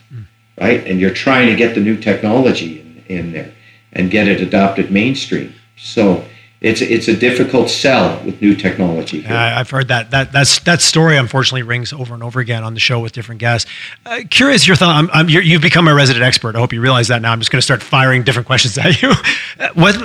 [0.59, 0.85] Right.
[0.85, 3.53] And you're trying to get the new technology in, in there
[3.93, 5.53] and get it adopted mainstream.
[5.77, 6.25] So
[6.61, 9.25] it's it's a difficult sell with new technology.
[9.25, 12.73] Uh, I've heard that that that's that story unfortunately rings over and over again on
[12.73, 13.71] the show with different guests.
[14.05, 14.93] Uh, curious your thought.
[14.93, 16.57] I'm, I'm, you have become a resident expert.
[16.57, 17.31] I hope you realize that now.
[17.31, 19.11] I'm just going to start firing different questions at you.
[19.59, 19.95] Uh, what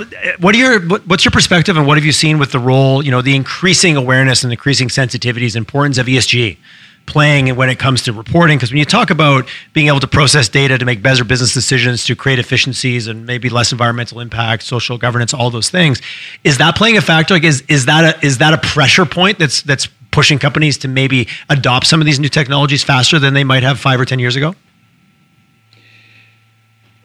[0.41, 3.01] what are your what, what's your perspective and what have you seen with the role?
[3.01, 6.57] You know, the increasing awareness and increasing sensitivities, importance of ESG
[7.05, 10.49] playing when it comes to reporting because when you talk about being able to process
[10.49, 14.97] data to make better business decisions to create efficiencies and maybe less environmental impact social
[14.97, 16.01] governance all those things
[16.43, 19.37] is that playing a factor like is is that a is that a pressure point
[19.37, 23.43] that's that's pushing companies to maybe adopt some of these new technologies faster than they
[23.43, 24.55] might have five or ten years ago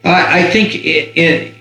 [0.03, 1.53] i think in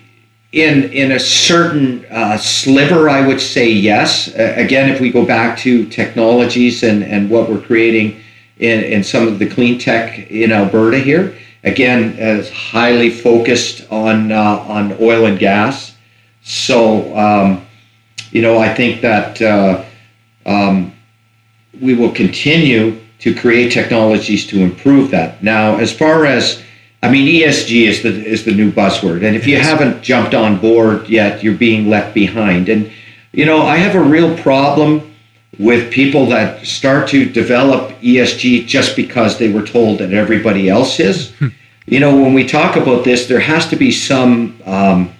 [0.53, 4.35] in in a certain uh, sliver, I would say yes.
[4.35, 8.21] Uh, again, if we go back to technologies and and what we're creating
[8.61, 11.37] in, in some of the clean tech in Alberta here.
[11.65, 15.95] Again, is highly focused on uh, on oil and gas.
[16.43, 17.67] So, um,
[18.31, 19.85] you know, I think that uh,
[20.47, 20.95] um,
[21.79, 25.43] we will continue to create technologies to improve that.
[25.43, 26.63] Now, as far as
[27.03, 30.59] I mean, ESG is the is the new buzzword, and if you haven't jumped on
[30.59, 32.71] board yet, you're being left behind.
[32.71, 32.91] And
[33.33, 35.10] you know, I have a real problem
[35.59, 41.01] with people that start to develop ESG just because they were told that everybody else
[41.01, 41.33] is.
[41.35, 41.49] Hmm.
[41.87, 45.13] you know, when we talk about this, there has to be some, um,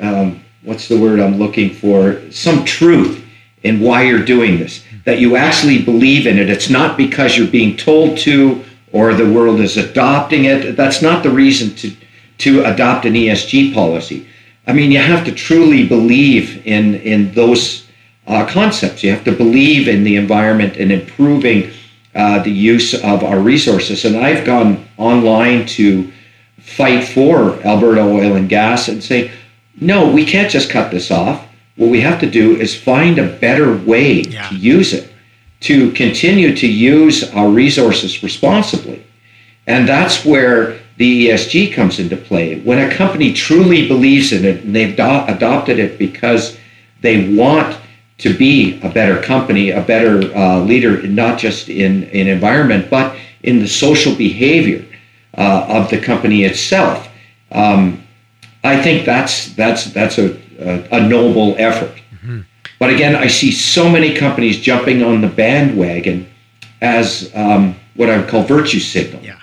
[0.00, 2.20] um, what's the word I'm looking for?
[2.30, 3.24] Some truth
[3.62, 6.48] in why you're doing this, that you actually believe in it.
[6.48, 10.76] It's not because you're being told to or the world is adopting it.
[10.76, 11.94] That's not the reason to,
[12.38, 14.26] to adopt an ESG policy.
[14.66, 17.81] I mean, you have to truly believe in, in those
[18.26, 19.02] uh, concepts.
[19.02, 21.70] You have to believe in the environment and improving
[22.14, 24.04] uh, the use of our resources.
[24.04, 26.12] And I've gone online to
[26.58, 29.32] fight for Alberta oil and gas and say,
[29.80, 31.46] no, we can't just cut this off.
[31.76, 34.48] What we have to do is find a better way yeah.
[34.48, 35.12] to use it,
[35.60, 39.04] to continue to use our resources responsibly.
[39.66, 42.60] And that's where the ESG comes into play.
[42.60, 46.58] When a company truly believes in it and they've do- adopted it because
[47.00, 47.76] they want
[48.22, 53.16] to be a better company, a better uh, leader, not just in, in environment, but
[53.42, 54.84] in the social behavior
[55.36, 57.08] uh, of the company itself.
[57.50, 58.02] Um,
[58.62, 62.00] I think that's that's that's a, a, a noble effort.
[62.14, 62.40] Mm-hmm.
[62.78, 66.28] But again, I see so many companies jumping on the bandwagon
[66.80, 69.20] as um, what I would call virtue signal.
[69.22, 69.41] Yeah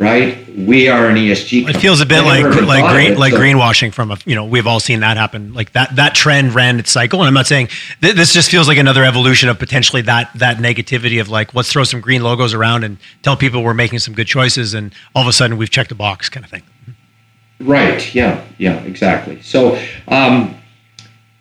[0.00, 0.48] right?
[0.56, 1.60] We are an ESG.
[1.60, 1.78] Company.
[1.78, 3.38] It feels a bit like like green, it, like so.
[3.38, 5.52] greenwashing from a you know we've all seen that happen.
[5.52, 7.68] Like that that trend ran its cycle, and I'm not saying
[8.00, 11.70] th- this just feels like another evolution of potentially that that negativity of like let's
[11.70, 15.22] throw some green logos around and tell people we're making some good choices, and all
[15.22, 16.62] of a sudden we've checked a box kind of thing.
[17.60, 18.12] Right.
[18.14, 18.44] Yeah.
[18.58, 18.80] Yeah.
[18.80, 19.40] Exactly.
[19.42, 19.80] So.
[20.08, 20.56] Um,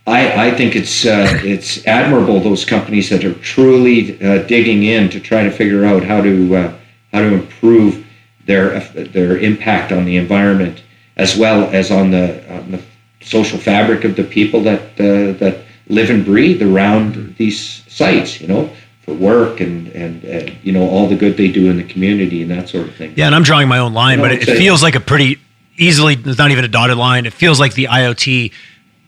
[0.08, 5.08] I, I, think it's uh, it's admirable those companies that are truly uh, digging in
[5.12, 6.74] to try to figure out how to uh,
[7.14, 8.04] how to improve
[8.50, 8.80] their
[9.18, 10.82] their impact on the environment
[11.18, 12.82] as well as on the, on the
[13.22, 18.42] social fabric of the people that uh, that live and breathe around these sites.
[18.42, 18.70] You know,
[19.04, 22.42] for work and and uh, you know all the good they do in the community
[22.42, 23.14] and that sort of thing.
[23.16, 25.00] Yeah, and I'm drawing my own line, you know, but it, it feels like a
[25.00, 25.40] pretty
[25.78, 26.16] easily.
[26.16, 27.28] It's not even a dotted line.
[27.28, 28.52] It feels like the IoT,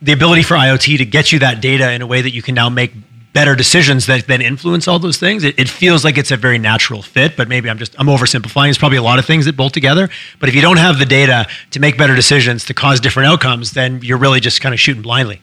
[0.03, 2.53] the ability for IoT to get you that data in a way that you can
[2.53, 2.93] now make
[3.33, 5.43] better decisions that then influence all those things.
[5.43, 8.69] It, it, feels like it's a very natural fit, but maybe I'm just I'm oversimplifying.
[8.69, 10.09] It's probably a lot of things that bolt together.
[10.39, 13.71] But if you don't have the data to make better decisions to cause different outcomes,
[13.71, 15.41] then you're really just kind of shooting blindly.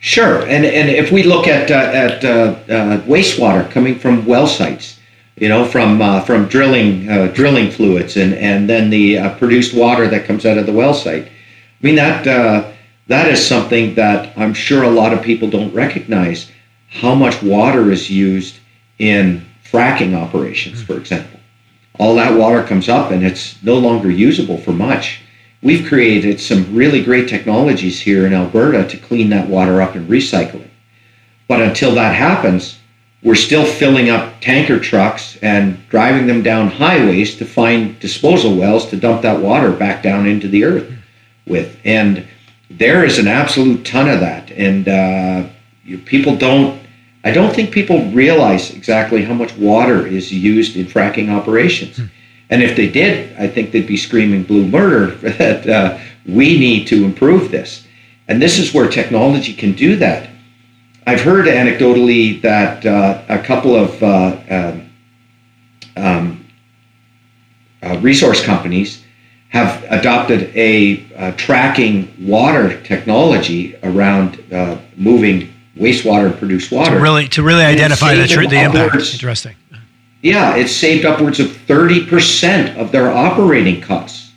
[0.00, 4.46] Sure, and and if we look at uh, at uh, uh, wastewater coming from well
[4.46, 4.98] sites,
[5.36, 9.74] you know, from uh, from drilling uh, drilling fluids, and and then the uh, produced
[9.74, 11.26] water that comes out of the well site.
[11.26, 12.74] I mean that
[13.10, 16.48] that is something that I'm sure a lot of people don't recognize
[16.88, 18.58] how much water is used
[19.00, 21.40] in fracking operations, for example.
[21.98, 25.22] All that water comes up and it's no longer usable for much.
[25.60, 30.08] We've created some really great technologies here in Alberta to clean that water up and
[30.08, 30.70] recycle it.
[31.48, 32.78] But until that happens,
[33.24, 38.88] we're still filling up tanker trucks and driving them down highways to find disposal wells
[38.90, 40.92] to dump that water back down into the earth
[41.44, 41.76] with.
[41.84, 42.24] And
[42.70, 45.48] there is an absolute ton of that, and uh,
[45.84, 46.80] you, people don't.
[47.22, 51.98] I don't think people realize exactly how much water is used in fracking operations.
[51.98, 52.06] Hmm.
[52.48, 56.86] And if they did, I think they'd be screaming blue murder that uh, we need
[56.88, 57.86] to improve this.
[58.26, 60.30] And this is where technology can do that.
[61.06, 64.90] I've heard anecdotally that uh, a couple of uh, um,
[65.96, 66.46] um,
[67.82, 68.99] uh, resource companies
[69.50, 76.94] have adopted a uh, tracking water technology around uh, moving wastewater and produced water.
[76.96, 78.94] To really, to really identify the, tr- the impact.
[79.12, 79.56] Interesting.
[80.22, 84.32] Yeah, it saved upwards of 30% of their operating costs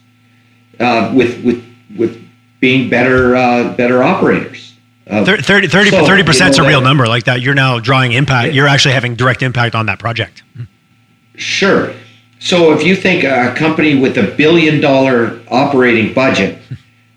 [0.80, 1.64] uh, with, with,
[1.96, 2.20] with
[2.60, 4.74] being better, uh, better operators.
[5.06, 7.42] Uh, 30, 30, so, 30% is you know, a real number like that.
[7.42, 8.54] You're now drawing impact.
[8.54, 10.42] You're actually having direct impact on that project.
[11.36, 11.92] Sure.
[12.44, 16.58] So if you think a company with a billion dollar operating budget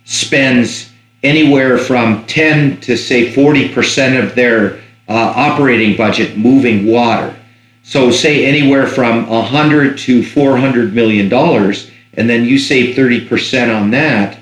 [0.06, 0.90] spends
[1.22, 4.76] anywhere from 10 to say 40% of their
[5.10, 7.36] uh, operating budget moving water.
[7.84, 13.92] So say anywhere from 100 to 400 million dollars and then you save 30% on
[13.92, 14.40] that,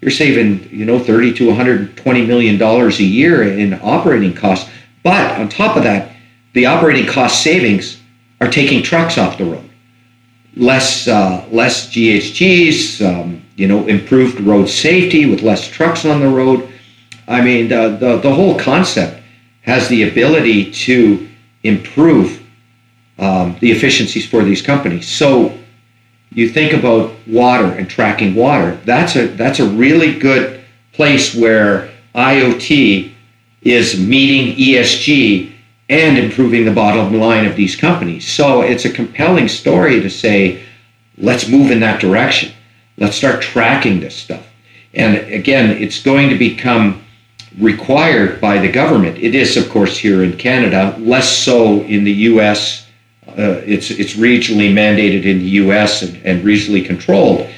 [0.00, 4.70] you're saving, you know, 30 to 120 million dollars a year in operating costs.
[5.02, 6.14] But on top of that,
[6.52, 8.00] the operating cost savings
[8.40, 9.69] are taking trucks off the road
[10.56, 16.28] less uh, less GHGs, um, you know, improved road safety with less trucks on the
[16.28, 16.68] road.
[17.28, 19.22] I mean, the, the, the whole concept
[19.62, 21.28] has the ability to
[21.62, 22.42] improve
[23.18, 25.06] um, the efficiencies for these companies.
[25.06, 25.56] So
[26.30, 28.78] you think about water and tracking water.
[28.84, 30.60] That's a that's a really good
[30.92, 33.12] place where IoT
[33.62, 35.49] is meeting ESG
[35.90, 38.32] and improving the bottom line of these companies.
[38.32, 40.62] So it's a compelling story to say,
[41.18, 42.52] let's move in that direction.
[42.96, 44.46] Let's start tracking this stuff.
[44.94, 47.02] And again, it's going to become
[47.58, 49.18] required by the government.
[49.18, 52.86] It is, of course, here in Canada, less so in the U.S.
[53.26, 56.02] Uh, it's it's regionally mandated in the U.S.
[56.02, 57.48] and, and regionally controlled,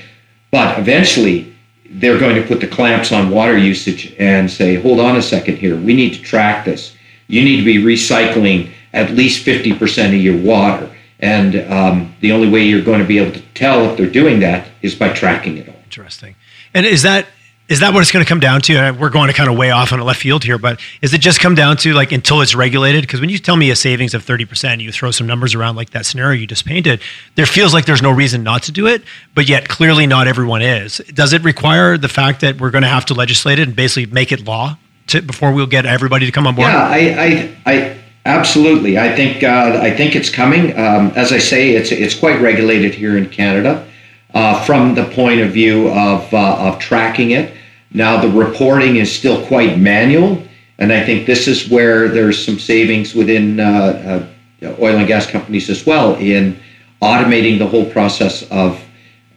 [0.51, 1.55] but eventually
[1.91, 5.59] they're going to put the clamps on water usage and say, hold on a second
[5.59, 6.97] here, we need to track this
[7.33, 10.95] you need to be recycling at least 50% of your water.
[11.19, 14.41] And um, the only way you're going to be able to tell if they're doing
[14.41, 15.75] that is by tracking it all.
[15.85, 16.35] Interesting.
[16.75, 17.27] And is that
[17.69, 18.75] is that what it's going to come down to?
[18.75, 21.15] And we're going to kind of way off on a left field here, but is
[21.15, 23.03] it just come down to like until it's regulated?
[23.03, 25.91] Because when you tell me a savings of 30%, you throw some numbers around like
[25.91, 27.01] that scenario you just painted,
[27.37, 29.05] there feels like there's no reason not to do it,
[29.35, 30.99] but yet clearly not everyone is.
[31.15, 34.13] Does it require the fact that we're going to have to legislate it and basically
[34.13, 34.77] make it law
[35.09, 36.69] to, before we'll get everybody to come on board?
[36.69, 38.99] Yeah, I, I, I absolutely.
[38.99, 40.79] I think uh, I think it's coming.
[40.79, 43.87] Um, as I say, it's it's quite regulated here in Canada
[44.35, 47.55] uh, from the point of view of uh, of tracking it.
[47.93, 50.43] Now the reporting is still quite manual,
[50.79, 54.27] and I think this is where there's some savings within uh,
[54.63, 56.59] uh, oil and gas companies as well in
[57.03, 58.82] automating the whole process of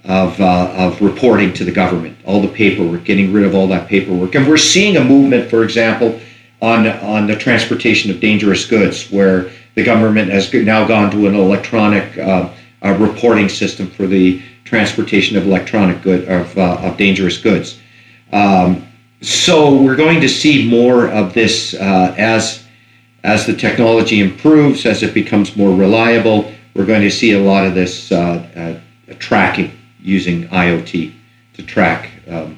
[0.08, 3.88] of, uh, of reporting to the government, all the paperwork, getting rid of all that
[3.88, 4.36] paperwork.
[4.36, 6.20] And we're seeing a movement, for example,
[6.62, 11.36] on, on the transportation of dangerous goods, where the government has now gone to an
[11.36, 12.50] electronic uh,
[12.84, 17.80] reporting system for the transportation of electronic good of, uh, of dangerous goods.
[18.32, 18.88] Um,
[19.22, 22.64] so we're going to see more of this uh, as
[23.24, 26.54] as the technology improves, as it becomes more reliable.
[26.76, 28.80] We're going to see a lot of this uh,
[29.18, 29.72] tracking
[30.06, 31.12] using IoT
[31.54, 32.58] to track um,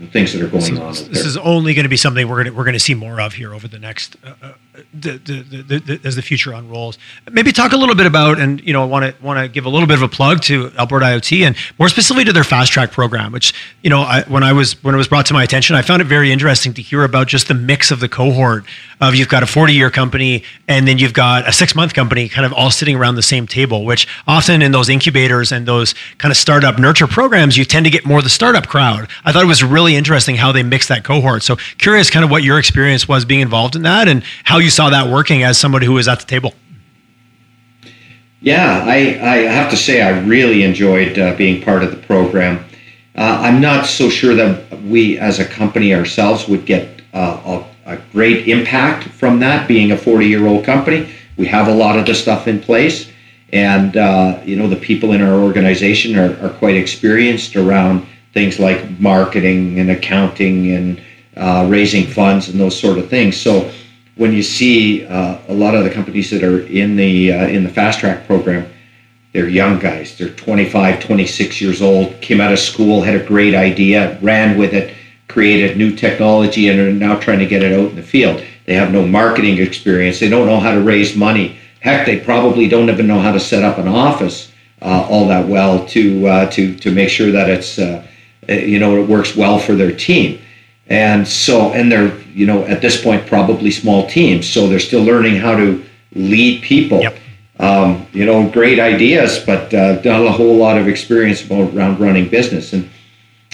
[0.00, 0.92] the things that are going so on.
[0.92, 3.20] This is only going to be something we're going to, we're going to see more
[3.20, 4.52] of here over the next uh, uh
[4.94, 6.98] the, the, the, as the future unrolls.
[7.30, 9.66] Maybe talk a little bit about, and you know, I want to want to give
[9.66, 12.72] a little bit of a plug to Alberta IoT, and more specifically to their fast
[12.72, 13.32] track program.
[13.32, 15.82] Which you know, I, when I was when it was brought to my attention, I
[15.82, 18.64] found it very interesting to hear about just the mix of the cohort
[19.00, 22.28] of you've got a 40 year company and then you've got a six month company,
[22.28, 23.84] kind of all sitting around the same table.
[23.84, 27.90] Which often in those incubators and those kind of startup nurture programs, you tend to
[27.90, 29.08] get more the startup crowd.
[29.24, 31.42] I thought it was really interesting how they mix that cohort.
[31.42, 34.70] So curious, kind of what your experience was being involved in that, and how you
[34.70, 36.54] saw that working as somebody who was at the table.
[38.42, 42.64] Yeah, I, I have to say I really enjoyed uh, being part of the program.
[43.14, 47.94] Uh, I'm not so sure that we as a company ourselves would get uh, a,
[47.94, 51.12] a, great impact from that being a 40 year old company.
[51.36, 53.10] We have a lot of the stuff in place,
[53.52, 58.58] and uh, you know the people in our organization are, are quite experienced around things
[58.58, 61.02] like marketing and accounting and
[61.36, 63.36] uh, raising funds and those sort of things.
[63.36, 63.70] So
[64.16, 67.64] when you see uh, a lot of the companies that are in the uh, in
[67.64, 68.70] the fast track program
[69.32, 70.18] they're young guys.
[70.18, 74.74] They're 25 26 years old came out of school had a great idea ran with
[74.74, 74.94] it
[75.28, 78.42] created new technology and are now trying to get it out in the field.
[78.66, 80.18] They have no marketing experience.
[80.18, 81.56] They don't know how to raise money.
[81.80, 84.50] Heck they probably don't even know how to set up an office
[84.82, 88.04] uh, all that well to uh, to to make sure that it's uh,
[88.50, 90.40] you know it works well for their team.
[90.88, 95.02] And so and they're you know at this point probably small teams so they're still
[95.02, 95.84] learning how to
[96.14, 97.00] lead people.
[97.00, 97.18] Yep.
[97.60, 102.28] um, you know great ideas but uh, not a whole lot of experience around running
[102.28, 102.72] business.
[102.72, 102.88] And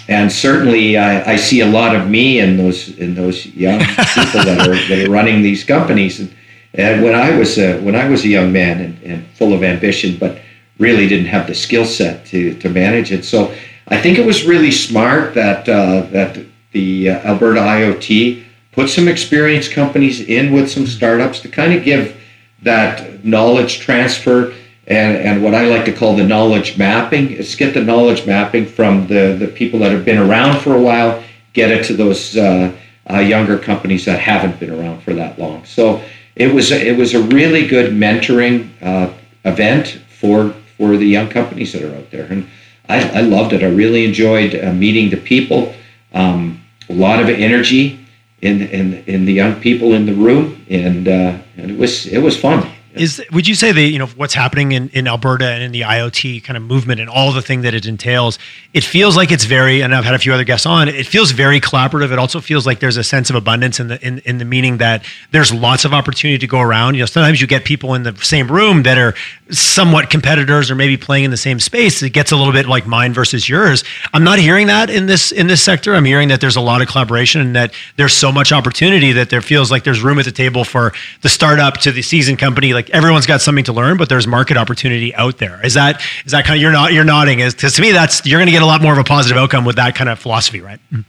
[0.08, 3.80] and certainly I, I see a lot of me in those in those young
[4.14, 6.20] people that are that are running these companies.
[6.20, 6.34] And
[6.74, 9.62] and when I was a, when I was a young man and, and full of
[9.64, 10.38] ambition but
[10.78, 13.24] really didn't have the skill set to to manage it.
[13.24, 13.54] So
[13.88, 16.38] I think it was really smart that uh, that
[16.72, 21.82] the uh, Alberta IoT, put some experienced companies in with some startups to kind of
[21.84, 22.20] give
[22.62, 24.52] that knowledge transfer
[24.86, 29.06] and, and what I like to call the knowledge mapping get the knowledge mapping from
[29.08, 31.22] the, the people that have been around for a while,
[31.54, 32.72] get it to those uh,
[33.10, 35.64] uh, younger companies that haven't been around for that long.
[35.64, 36.02] So
[36.36, 39.12] it was a, it was a really good mentoring uh,
[39.44, 42.46] event for for the young companies that are out there, and
[42.88, 43.62] I, I loved it.
[43.62, 45.74] I really enjoyed uh, meeting the people.
[46.12, 47.98] Um, a lot of energy
[48.42, 52.18] in in in the young people in the room, and uh, and it was it
[52.18, 52.70] was fun.
[52.96, 55.82] Is would you say that you know what's happening in, in Alberta and in the
[55.82, 58.38] IoT kind of movement and all the thing that it entails?
[58.72, 60.88] It feels like it's very, and I've had a few other guests on.
[60.88, 62.12] It feels very collaborative.
[62.12, 64.78] It also feels like there's a sense of abundance in the in, in the meaning
[64.78, 66.94] that there's lots of opportunity to go around.
[66.94, 69.14] You know, sometimes you get people in the same room that are
[69.50, 72.02] somewhat competitors or maybe playing in the same space.
[72.02, 73.84] It gets a little bit like mine versus yours.
[74.12, 75.94] I'm not hearing that in this in this sector.
[75.94, 79.30] I'm hearing that there's a lot of collaboration and that there's so much opportunity that
[79.30, 80.92] there feels like there's room at the table for
[81.22, 82.74] the startup to the seasoned company.
[82.74, 85.64] Like everyone's got something to learn, but there's market opportunity out there.
[85.64, 87.40] Is that is that kind of you're not you're nodding?
[87.40, 89.64] Is to me that's you're going to get a lot more of a positive outcome
[89.64, 90.80] with that kind of philosophy, right?
[90.92, 91.02] Mm-hmm.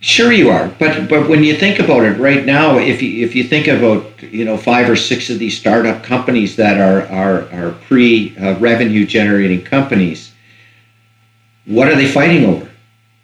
[0.00, 3.34] Sure, you are, but but when you think about it, right now, if you if
[3.34, 7.50] you think about you know five or six of these startup companies that are are
[7.52, 10.32] are pre uh, revenue generating companies,
[11.64, 12.70] what are they fighting over?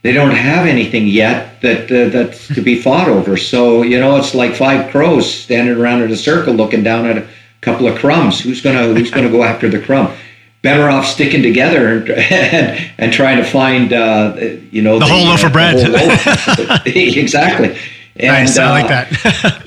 [0.03, 3.37] They don't have anything yet that uh, that's to be fought over.
[3.37, 7.19] So you know, it's like five crows standing around in a circle looking down at
[7.19, 7.27] a
[7.61, 8.41] couple of crumbs.
[8.41, 10.15] Who's gonna who's gonna go after the crumb?
[10.63, 14.37] better off sticking together and and, and trying to find uh,
[14.71, 15.89] you know the, the whole loaf uh, of bread.
[15.89, 16.87] Loaf.
[16.87, 17.79] exactly.
[18.17, 18.59] And, nice.
[18.59, 19.63] I like uh, that.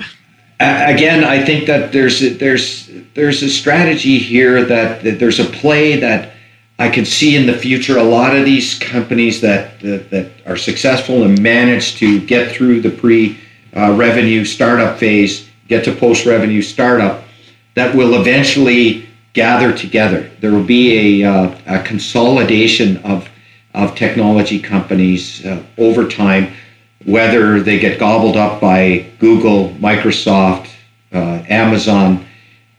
[0.94, 5.44] again, I think that there's a, there's there's a strategy here that, that, there's a
[5.44, 6.33] play that
[6.78, 7.98] I can see in the future.
[7.98, 12.80] A lot of these companies that that, that are successful and manage to get through
[12.80, 13.38] the pre
[13.74, 17.24] uh, startup phase, get to post revenue startup,
[17.74, 20.30] that will eventually gather together.
[20.40, 23.28] There will be a, uh, a consolidation of,
[23.74, 26.52] of technology companies uh, over time,
[27.04, 30.70] whether they get gobbled up by Google, Microsoft,
[31.12, 32.24] uh, Amazon.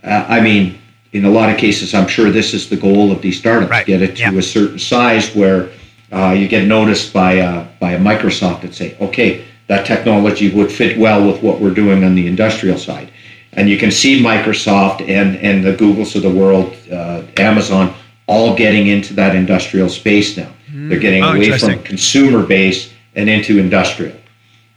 [0.04, 0.80] Uh, I mean,
[1.16, 3.86] in a lot of cases, I'm sure this is the goal of these startups: right.
[3.86, 4.38] get it to yeah.
[4.38, 5.70] a certain size where
[6.12, 10.72] uh, you get noticed by a, by a Microsoft and say, okay, that technology would
[10.72, 13.12] fit well with what we're doing on the industrial side.
[13.54, 17.94] And you can see Microsoft and, and the Googles of the world, uh, Amazon,
[18.28, 20.52] all getting into that industrial space now.
[20.70, 20.90] Mm.
[20.90, 24.18] They're getting oh, away from consumer base and into industrial.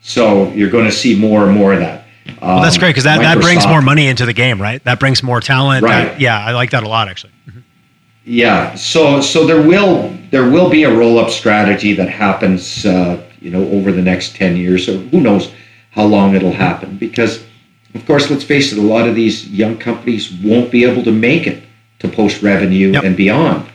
[0.00, 2.04] So you're going to see more and more of that.
[2.28, 4.82] Um, well, that's great because that, that brings more money into the game, right?
[4.84, 5.82] That brings more talent.
[5.82, 6.04] Right.
[6.04, 7.32] That, yeah, I like that a lot, actually.
[7.48, 7.60] Mm-hmm.
[8.24, 8.74] Yeah.
[8.74, 13.50] So so there will there will be a roll up strategy that happens, uh, you
[13.50, 15.52] know, over the next ten years, or who knows
[15.90, 17.44] how long it'll happen because
[17.94, 21.12] of course, let's face it, a lot of these young companies won't be able to
[21.12, 21.64] make it
[22.00, 23.04] to post revenue yep.
[23.04, 23.68] and beyond.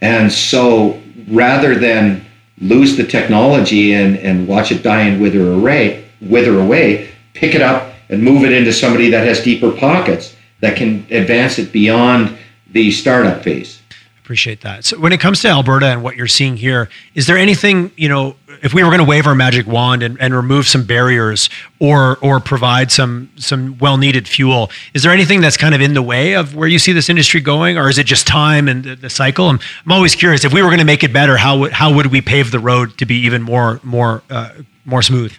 [0.00, 2.24] And so rather than
[2.58, 7.62] lose the technology and, and watch it die and wither away, wither away, pick it
[7.62, 12.36] up and move it into somebody that has deeper pockets that can advance it beyond
[12.70, 13.80] the startup phase.
[14.22, 14.84] Appreciate that.
[14.84, 18.08] So when it comes to Alberta and what you're seeing here, is there anything, you
[18.08, 21.48] know, if we were going to wave our magic wand and, and remove some barriers
[21.78, 25.94] or or provide some some well needed fuel, is there anything that's kind of in
[25.94, 28.82] the way of where you see this industry going, or is it just time and
[28.82, 29.48] the, the cycle?
[29.48, 30.44] I'm, I'm always curious.
[30.44, 32.58] If we were going to make it better, how would how would we pave the
[32.58, 34.50] road to be even more more uh,
[34.84, 35.34] more smooth?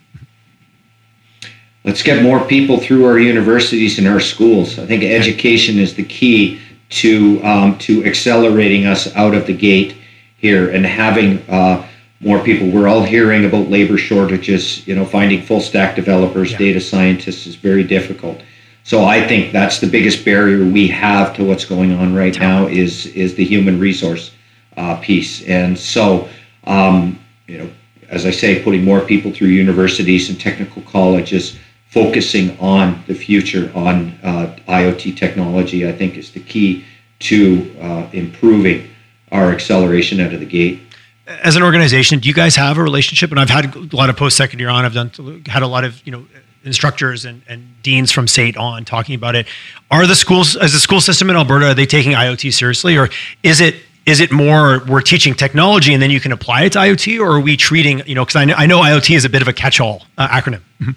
[1.88, 4.78] Let's get more people through our universities and our schools.
[4.78, 6.60] I think education is the key
[6.90, 9.96] to um, to accelerating us out of the gate
[10.38, 11.40] here and having.
[11.50, 11.88] Uh,
[12.20, 12.68] more people.
[12.68, 14.88] We're all hearing about labor shortages.
[14.88, 16.58] You know, finding full stack developers, yeah.
[16.58, 18.42] data scientists is very difficult.
[18.84, 22.68] So I think that's the biggest barrier we have to what's going on right now
[22.68, 24.32] is is the human resource
[24.78, 25.44] uh, piece.
[25.44, 26.28] And so,
[26.64, 27.70] um, you know,
[28.10, 31.60] as I say, putting more people through universities and technical colleges,
[31.90, 36.86] focusing on the future on uh, IoT technology, I think is the key
[37.20, 38.90] to uh, improving
[39.32, 40.82] our acceleration out of the gate
[41.28, 43.32] as an organization, do you guys have a relationship?
[43.32, 44.86] And I've had a lot of post secondary on.
[44.86, 46.26] I've done had a lot of you know
[46.64, 49.48] instructors and, and deans from SAIT on talking about it.
[49.92, 53.10] Are the schools as the school system in Alberta are they taking IoT seriously, or
[53.44, 53.76] is it
[54.06, 57.36] is it more we're teaching technology and then you can apply it to IoT, or
[57.38, 59.48] are we treating you know because I know, I know IoT is a bit of
[59.48, 60.62] a catch-all uh, acronym.
[60.82, 60.92] Mm-hmm.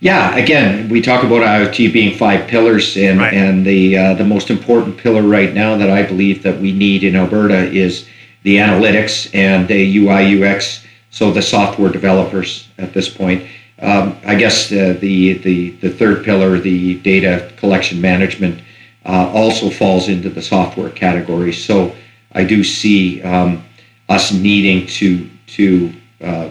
[0.00, 3.34] Yeah, again, we talk about IoT being five pillars, and right.
[3.34, 7.02] and the uh, the most important pillar right now that I believe that we need
[7.02, 8.08] in Alberta is
[8.44, 10.84] the analytics and the UI UX.
[11.10, 13.48] So the software developers at this point.
[13.80, 18.60] Um, I guess uh, the the the third pillar, the data collection management,
[19.04, 21.52] uh, also falls into the software category.
[21.52, 21.92] So
[22.32, 23.64] I do see um,
[24.08, 25.28] us needing to
[25.58, 26.50] to uh,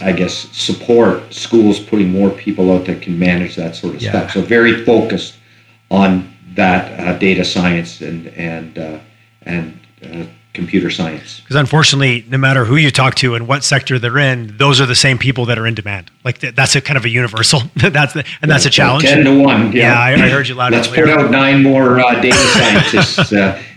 [0.00, 4.10] I guess, support schools putting more people out that can manage that sort of yeah.
[4.10, 4.32] stuff.
[4.32, 5.36] So very focused
[5.90, 8.98] on that uh, data science and and uh,
[9.42, 11.40] and uh, computer science.
[11.40, 14.86] Because unfortunately, no matter who you talk to and what sector they're in, those are
[14.86, 16.10] the same people that are in demand.
[16.24, 17.60] Like that's a kind of a universal.
[17.76, 19.04] that's the, and that's a challenge.
[19.04, 19.72] Ten to one.
[19.72, 20.72] Yeah, yeah I, I, heard you loud.
[20.72, 23.32] Let's put out nine more uh, data scientists.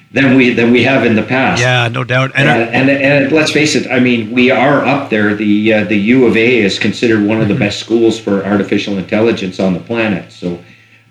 [0.09, 1.61] Uh, than we than we have in the past.
[1.61, 2.31] Yeah, no doubt.
[2.35, 3.89] And, uh, and, and, let's face it.
[3.91, 5.35] I mean, we are up there.
[5.35, 7.63] The uh, the U of A is considered one of the mm-hmm.
[7.63, 10.31] best schools for artificial intelligence on the planet.
[10.31, 10.59] So,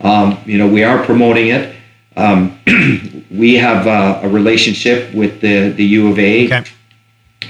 [0.00, 1.76] um, you know, we are promoting it.
[2.16, 2.58] Um,
[3.30, 6.64] we have uh, a relationship with the the U of A, okay.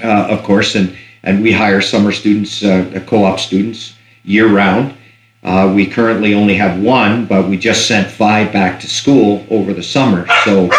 [0.03, 4.93] Uh, of course, and and we hire summer students, uh, co-op students, year round.
[5.41, 9.73] Uh, we currently only have one, but we just sent five back to school over
[9.73, 10.27] the summer.
[10.43, 10.69] So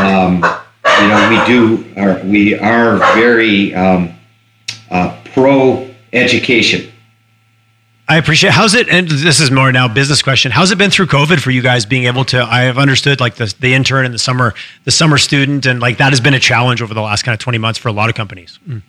[0.00, 0.34] um,
[1.00, 4.14] you know, we do are we are very um,
[4.90, 6.90] uh, pro education.
[8.08, 8.52] I appreciate.
[8.52, 8.88] How's it?
[8.88, 10.50] And this is more now business question.
[10.50, 12.42] How's it been through COVID for you guys being able to?
[12.42, 15.98] I have understood like the the intern and the summer the summer student, and like
[15.98, 18.08] that has been a challenge over the last kind of twenty months for a lot
[18.08, 18.58] of companies.
[18.66, 18.82] Mm.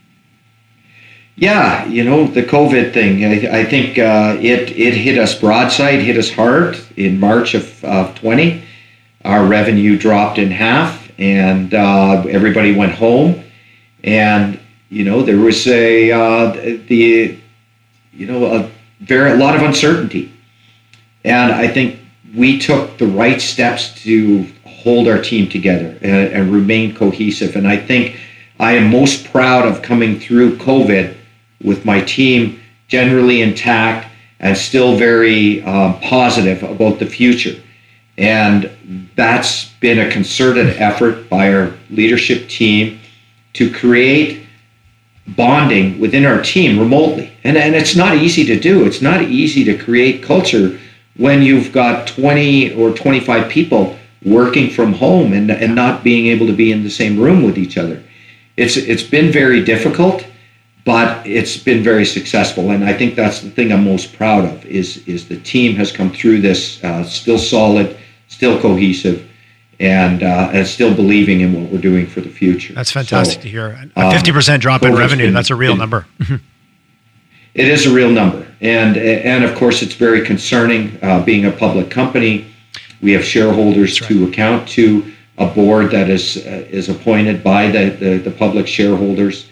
[1.35, 3.23] Yeah, you know the COVID thing.
[3.23, 7.83] I, I think uh, it it hit us broadside, hit us hard in March of,
[7.85, 8.63] of twenty
[9.23, 13.43] our revenue dropped in half, and uh, everybody went home.
[14.03, 14.59] And
[14.89, 16.51] you know there was a uh,
[16.87, 17.37] the
[18.11, 18.69] you know a
[18.99, 20.33] very a lot of uncertainty,
[21.23, 21.99] and I think
[22.35, 27.55] we took the right steps to hold our team together and, and remain cohesive.
[27.55, 28.19] And I think
[28.59, 31.15] I am most proud of coming through COVID
[31.63, 34.07] with my team generally intact
[34.39, 37.61] and still very um, positive about the future.
[38.17, 42.99] And that's been a concerted effort by our leadership team
[43.53, 44.45] to create
[45.27, 47.31] bonding within our team remotely.
[47.43, 48.85] And, and it's not easy to do.
[48.85, 50.79] It's not easy to create culture
[51.17, 56.47] when you've got 20 or 25 people working from home and, and not being able
[56.47, 58.01] to be in the same room with each other.
[58.57, 60.25] It's, it's been very difficult,
[60.85, 62.71] but it's been very successful.
[62.71, 65.91] And I think that's the thing I'm most proud of is, is the team has
[65.91, 67.97] come through this uh, still solid,
[68.41, 69.29] still cohesive,
[69.79, 72.73] and uh, and still believing in what we're doing for the future.
[72.73, 73.91] That's fantastic so, to hear.
[73.95, 75.25] A fifty percent drop in revenue.
[75.25, 76.07] Been, that's a real been, number.
[77.53, 80.97] it is a real number, and and of course it's very concerning.
[81.03, 82.47] Uh, being a public company,
[83.03, 84.07] we have shareholders right.
[84.07, 88.65] to account to, a board that is uh, is appointed by the the, the public
[88.65, 89.51] shareholders.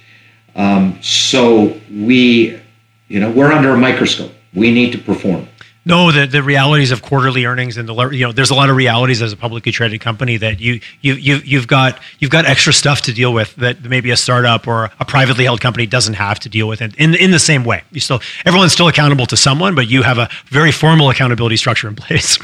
[0.55, 2.59] Um, so we,
[3.07, 4.33] you know, we're under a microscope.
[4.55, 5.47] We need to perform.
[5.89, 8.75] No, the, the realities of quarterly earnings and the you know there's a lot of
[8.75, 12.71] realities as a publicly traded company that you you you you've got you've got extra
[12.71, 16.39] stuff to deal with that maybe a startup or a privately held company doesn't have
[16.41, 17.81] to deal with in in, in the same way.
[17.91, 21.87] You still everyone's still accountable to someone, but you have a very formal accountability structure
[21.87, 22.37] in place.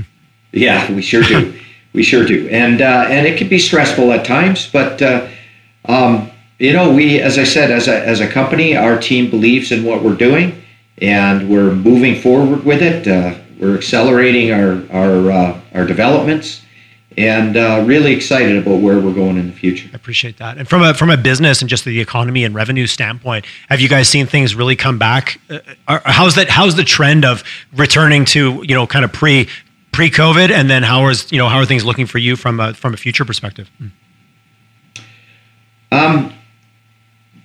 [0.52, 1.54] yeah, we sure do.
[1.92, 5.00] we sure do, and uh, and it can be stressful at times, but.
[5.00, 5.28] Uh,
[5.88, 9.70] um, you know, we, as I said, as a, as a company, our team believes
[9.70, 10.64] in what we're doing
[10.98, 13.06] and we're moving forward with it.
[13.06, 16.62] Uh, we're accelerating our our uh, our developments,
[17.16, 19.88] and uh, really excited about where we're going in the future.
[19.92, 20.58] I appreciate that.
[20.58, 23.88] And from a from a business and just the economy and revenue standpoint, have you
[23.88, 25.40] guys seen things really come back?
[25.48, 26.48] Uh, how's that?
[26.48, 27.42] How's the trend of
[27.74, 29.48] returning to you know kind of pre
[29.92, 32.60] pre COVID, and then how is you know how are things looking for you from
[32.60, 33.70] a from a future perspective?
[35.92, 36.35] Um,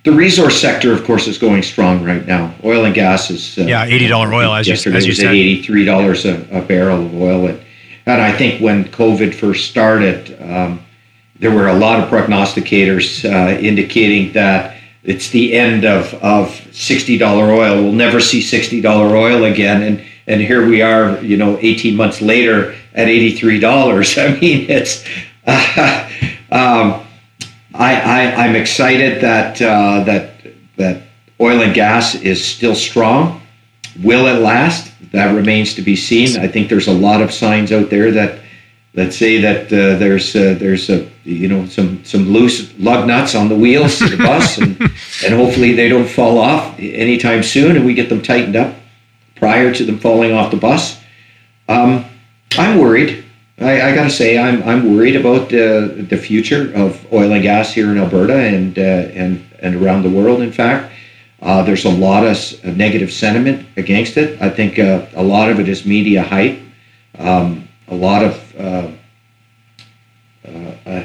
[0.03, 2.53] the resource sector, of course, is going strong right now.
[2.63, 5.17] Oil and gas is uh, yeah, eighty dollar oil as yesterday you, as you was
[5.17, 7.61] said, eighty three dollars a, a, barrel of oil, and
[8.07, 10.81] and I think when COVID first started, um,
[11.39, 17.17] there were a lot of prognosticators uh, indicating that it's the end of of sixty
[17.17, 17.83] dollar oil.
[17.83, 21.95] We'll never see sixty dollar oil again, and and here we are, you know, eighteen
[21.95, 24.17] months later at eighty three dollars.
[24.17, 25.05] I mean, it's.
[25.45, 26.09] Uh,
[26.51, 27.05] um,
[27.81, 30.33] I, I am excited that uh, that
[30.77, 31.03] that
[31.39, 33.41] oil and gas is still strong.
[34.03, 34.91] Will it last?
[35.11, 36.37] That remains to be seen.
[36.37, 38.39] I think there's a lot of signs out there that
[38.93, 43.33] that say that uh, there's uh, there's a you know some some loose lug nuts
[43.33, 44.79] on the wheels of the bus, and
[45.25, 48.75] and hopefully they don't fall off anytime soon, and we get them tightened up
[49.35, 51.01] prior to them falling off the bus.
[51.67, 52.05] Um,
[52.57, 53.25] I'm worried.
[53.61, 57.43] I, I got to say, I'm I'm worried about the the future of oil and
[57.43, 60.41] gas here in Alberta and uh, and and around the world.
[60.41, 60.91] In fact,
[61.41, 62.35] uh, there's a lot of
[62.75, 64.41] negative sentiment against it.
[64.41, 66.59] I think uh, a lot of it is media hype.
[67.19, 68.87] Um, a lot of, uh,
[70.47, 71.03] uh,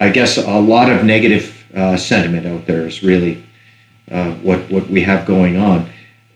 [0.00, 3.42] I guess, a lot of negative uh, sentiment out there is really
[4.42, 5.88] what what we have going on,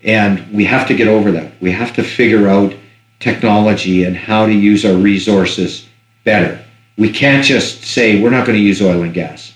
[0.03, 1.51] and we have to get over that.
[1.61, 2.73] We have to figure out
[3.19, 5.87] technology and how to use our resources
[6.23, 6.63] better.
[6.97, 9.53] We can't just say we're not going to use oil and gas.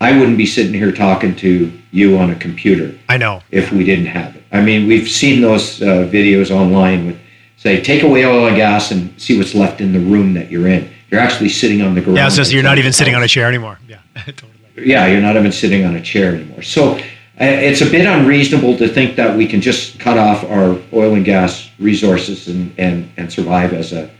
[0.00, 2.98] I wouldn't be sitting here talking to you on a computer.
[3.08, 3.42] I know.
[3.50, 4.42] If we didn't have it.
[4.50, 7.18] I mean, we've seen those uh, videos online with
[7.56, 10.66] say take away oil and gas and see what's left in the room that you're
[10.66, 10.90] in.
[11.10, 12.16] You're actually sitting on the ground.
[12.16, 13.78] Yeah, so you're not even sitting on a chair anymore.
[13.86, 14.52] Yeah, totally.
[14.76, 16.62] Yeah, you're not even sitting on a chair anymore.
[16.62, 16.98] So
[17.42, 21.24] it's a bit unreasonable to think that we can just cut off our oil and
[21.24, 24.10] gas resources and, and, and survive as a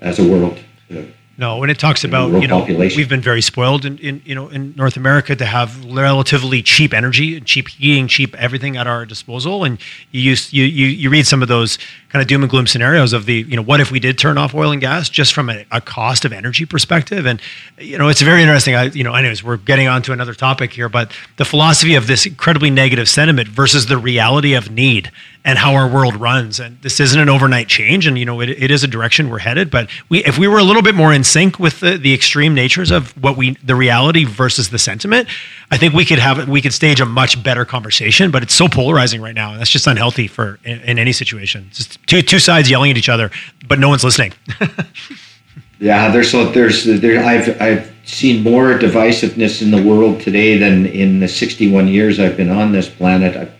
[0.00, 0.58] as a world
[0.90, 1.02] uh,
[1.38, 2.96] no, when it talks about you know population.
[2.96, 6.94] we've been very spoiled in, in you know in North America to have relatively cheap
[6.94, 9.78] energy, cheap heating, cheap everything at our disposal, and
[10.12, 11.78] you use you you, you read some of those
[12.16, 14.38] kind of doom and gloom scenarios of the you know what if we did turn
[14.38, 17.42] off oil and gas just from a, a cost of energy perspective, and
[17.76, 18.74] you know it's very interesting.
[18.74, 22.06] I you know anyways we're getting on to another topic here, but the philosophy of
[22.06, 25.12] this incredibly negative sentiment versus the reality of need
[25.44, 26.58] and how our world runs.
[26.58, 29.40] And this isn't an overnight change, and you know it, it is a direction we're
[29.40, 29.70] headed.
[29.70, 32.54] But we, if we were a little bit more in sync with the, the extreme
[32.54, 35.28] natures of what we, the reality versus the sentiment,
[35.70, 38.30] I think we could have we could stage a much better conversation.
[38.30, 41.66] But it's so polarizing right now, and that's just unhealthy for in, in any situation.
[41.68, 43.30] It's just two two sides yelling at each other,
[43.66, 44.32] but no one's listening.
[45.80, 47.24] yeah, there's so there's there.
[47.24, 52.36] I've I've seen more divisiveness in the world today than in the 61 years I've
[52.36, 53.50] been on this planet.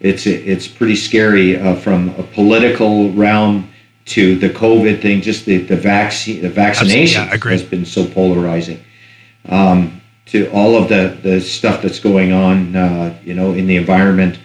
[0.00, 3.70] It's it's pretty scary uh, from a political realm
[4.06, 5.20] to the COVID thing.
[5.20, 8.82] Just the the vaccine the vaccination yeah, has been so polarizing.
[9.48, 13.76] Um, to all of the the stuff that's going on, uh, you know, in the
[13.76, 14.38] environment.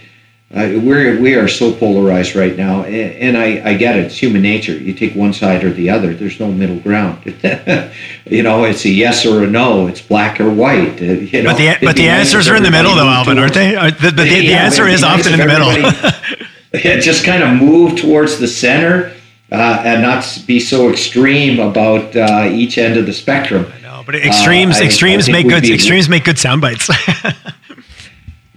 [0.49, 4.05] Uh, we're we are so polarized right now, and, and I, I get it.
[4.05, 4.71] It's human nature.
[4.71, 6.13] You take one side or the other.
[6.13, 7.25] There's no middle ground.
[8.25, 9.87] you know, it's a yes or a no.
[9.87, 11.01] It's black or white.
[11.01, 13.55] Uh, you know, but the but the answers are in the middle, though, Alvin, aren't
[13.55, 13.71] they?
[13.71, 15.73] The, the, the, yeah, answer is often in the middle.
[15.73, 19.13] yeah, just kind of move towards the center.
[19.49, 23.65] Uh, and not be so extreme about uh, each end of the spectrum.
[24.07, 26.89] But extremes uh, extremes make good extremes make good sound bites.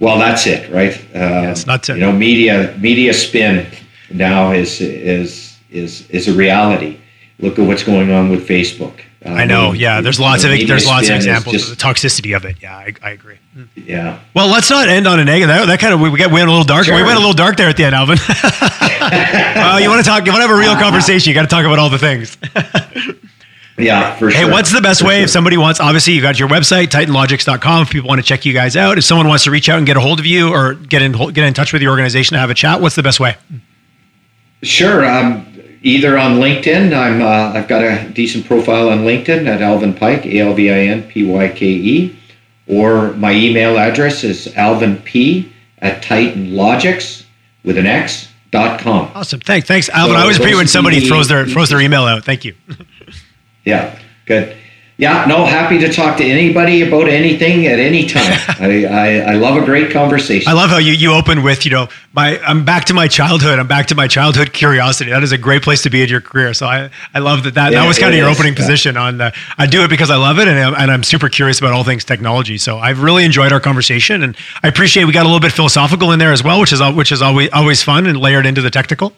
[0.01, 0.95] Well, that's it, right?
[1.15, 3.67] Uh, yes, not to, you know, media media spin
[4.11, 6.99] now is is is is a reality.
[7.39, 9.01] Look at what's going on with Facebook.
[9.25, 9.73] Uh, I know.
[9.73, 12.57] Yeah, there's lots of there's lots of examples just, of the toxicity of it.
[12.63, 13.37] Yeah, I, I, agree.
[13.75, 14.19] Yeah.
[14.33, 15.49] Well, let's not end on a negative.
[15.49, 16.87] That, that kind of we, get went a little dark.
[16.87, 16.97] Sure.
[16.97, 18.17] We went a little dark there at the end, Alvin.
[19.55, 20.25] well, you want to talk?
[20.25, 21.29] You want to have a real conversation?
[21.29, 22.39] You got to talk about all the things.
[23.79, 24.47] Yeah, for sure.
[24.47, 25.25] Hey, what's the best for way sure.
[25.25, 25.81] if somebody wants?
[25.81, 27.83] Obviously, you got your website, TitanLogix.com.
[27.83, 29.87] If people want to check you guys out, if someone wants to reach out and
[29.87, 32.41] get a hold of you or get in get in touch with your organization to
[32.41, 33.37] have a chat, what's the best way?
[34.63, 35.09] Sure.
[35.09, 35.47] Um,
[35.83, 36.97] either on LinkedIn.
[36.97, 40.71] I'm uh, I've got a decent profile on LinkedIn at Alvin Pyke, A L V
[40.71, 42.17] I N P Y K E,
[42.67, 45.07] or my email address is alvinp
[45.79, 47.25] at TitanLogix
[47.65, 49.11] with an X dot com.
[49.15, 49.41] Awesome.
[49.41, 49.67] Thanks.
[49.67, 50.15] Thanks, Alvin.
[50.15, 52.25] So I always appreciate when somebody throws their throws their email out.
[52.25, 52.55] Thank you.
[53.65, 54.57] Yeah, good.
[55.01, 58.23] Yeah, no, happy to talk to anybody about anything at any time.
[58.61, 60.47] I, I, I, love a great conversation.
[60.47, 63.59] I love how you, you open with, you know, my I'm back to my childhood.
[63.59, 65.09] I'm back to my childhood curiosity.
[65.09, 66.53] That is a great place to be in your career.
[66.53, 68.37] So I, I love that that, yeah, that was kind of your is.
[68.37, 68.59] opening yeah.
[68.59, 71.59] position on the, I do it because I love it and, and I'm super curious
[71.61, 72.59] about all things technology.
[72.59, 76.13] So I've really enjoyed our conversation and I appreciate we got a little bit philosophical
[76.13, 78.71] in there as well, which is which is always always fun and layered into the
[78.71, 79.15] technical.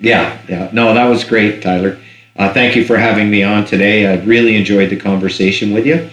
[0.00, 0.70] Yeah, yeah.
[0.72, 1.98] No, that was great, Tyler.
[2.38, 4.06] Uh, thank you for having me on today.
[4.06, 6.08] I really enjoyed the conversation with you.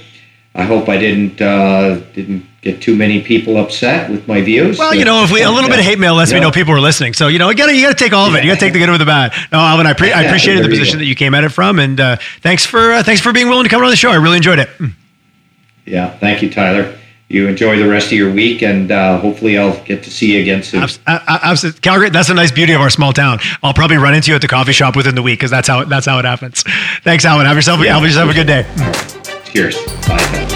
[0.56, 4.80] I hope I didn't uh, didn't get too many people upset with my views.
[4.80, 6.74] Well, you know, if we a little bit of hate mail lets me know people
[6.74, 7.14] are listening.
[7.14, 8.44] So you know, you got to you got to take all of it.
[8.44, 9.34] You got to take the good with the bad.
[9.52, 12.00] No, Alvin, I, pre- I appreciated the position that you came at it from, and
[12.00, 14.10] uh, thanks for uh, thanks for being willing to come on the show.
[14.10, 14.70] I really enjoyed it.
[15.86, 16.98] Yeah, thank you, Tyler
[17.28, 20.42] you enjoy the rest of your week, and uh, hopefully I'll get to see you
[20.42, 20.84] again soon.
[21.08, 22.10] Absolutely, Calgary.
[22.10, 23.40] That's a nice beauty of our small town.
[23.64, 25.84] I'll probably run into you at the coffee shop within the week because that's how
[25.86, 26.64] that's how it happens.
[27.04, 27.48] Thanks, Alvin.
[27.48, 27.94] Have yourself yeah.
[27.96, 28.66] have yourself a good day.
[29.52, 29.76] Cheers.
[30.08, 30.55] Bye.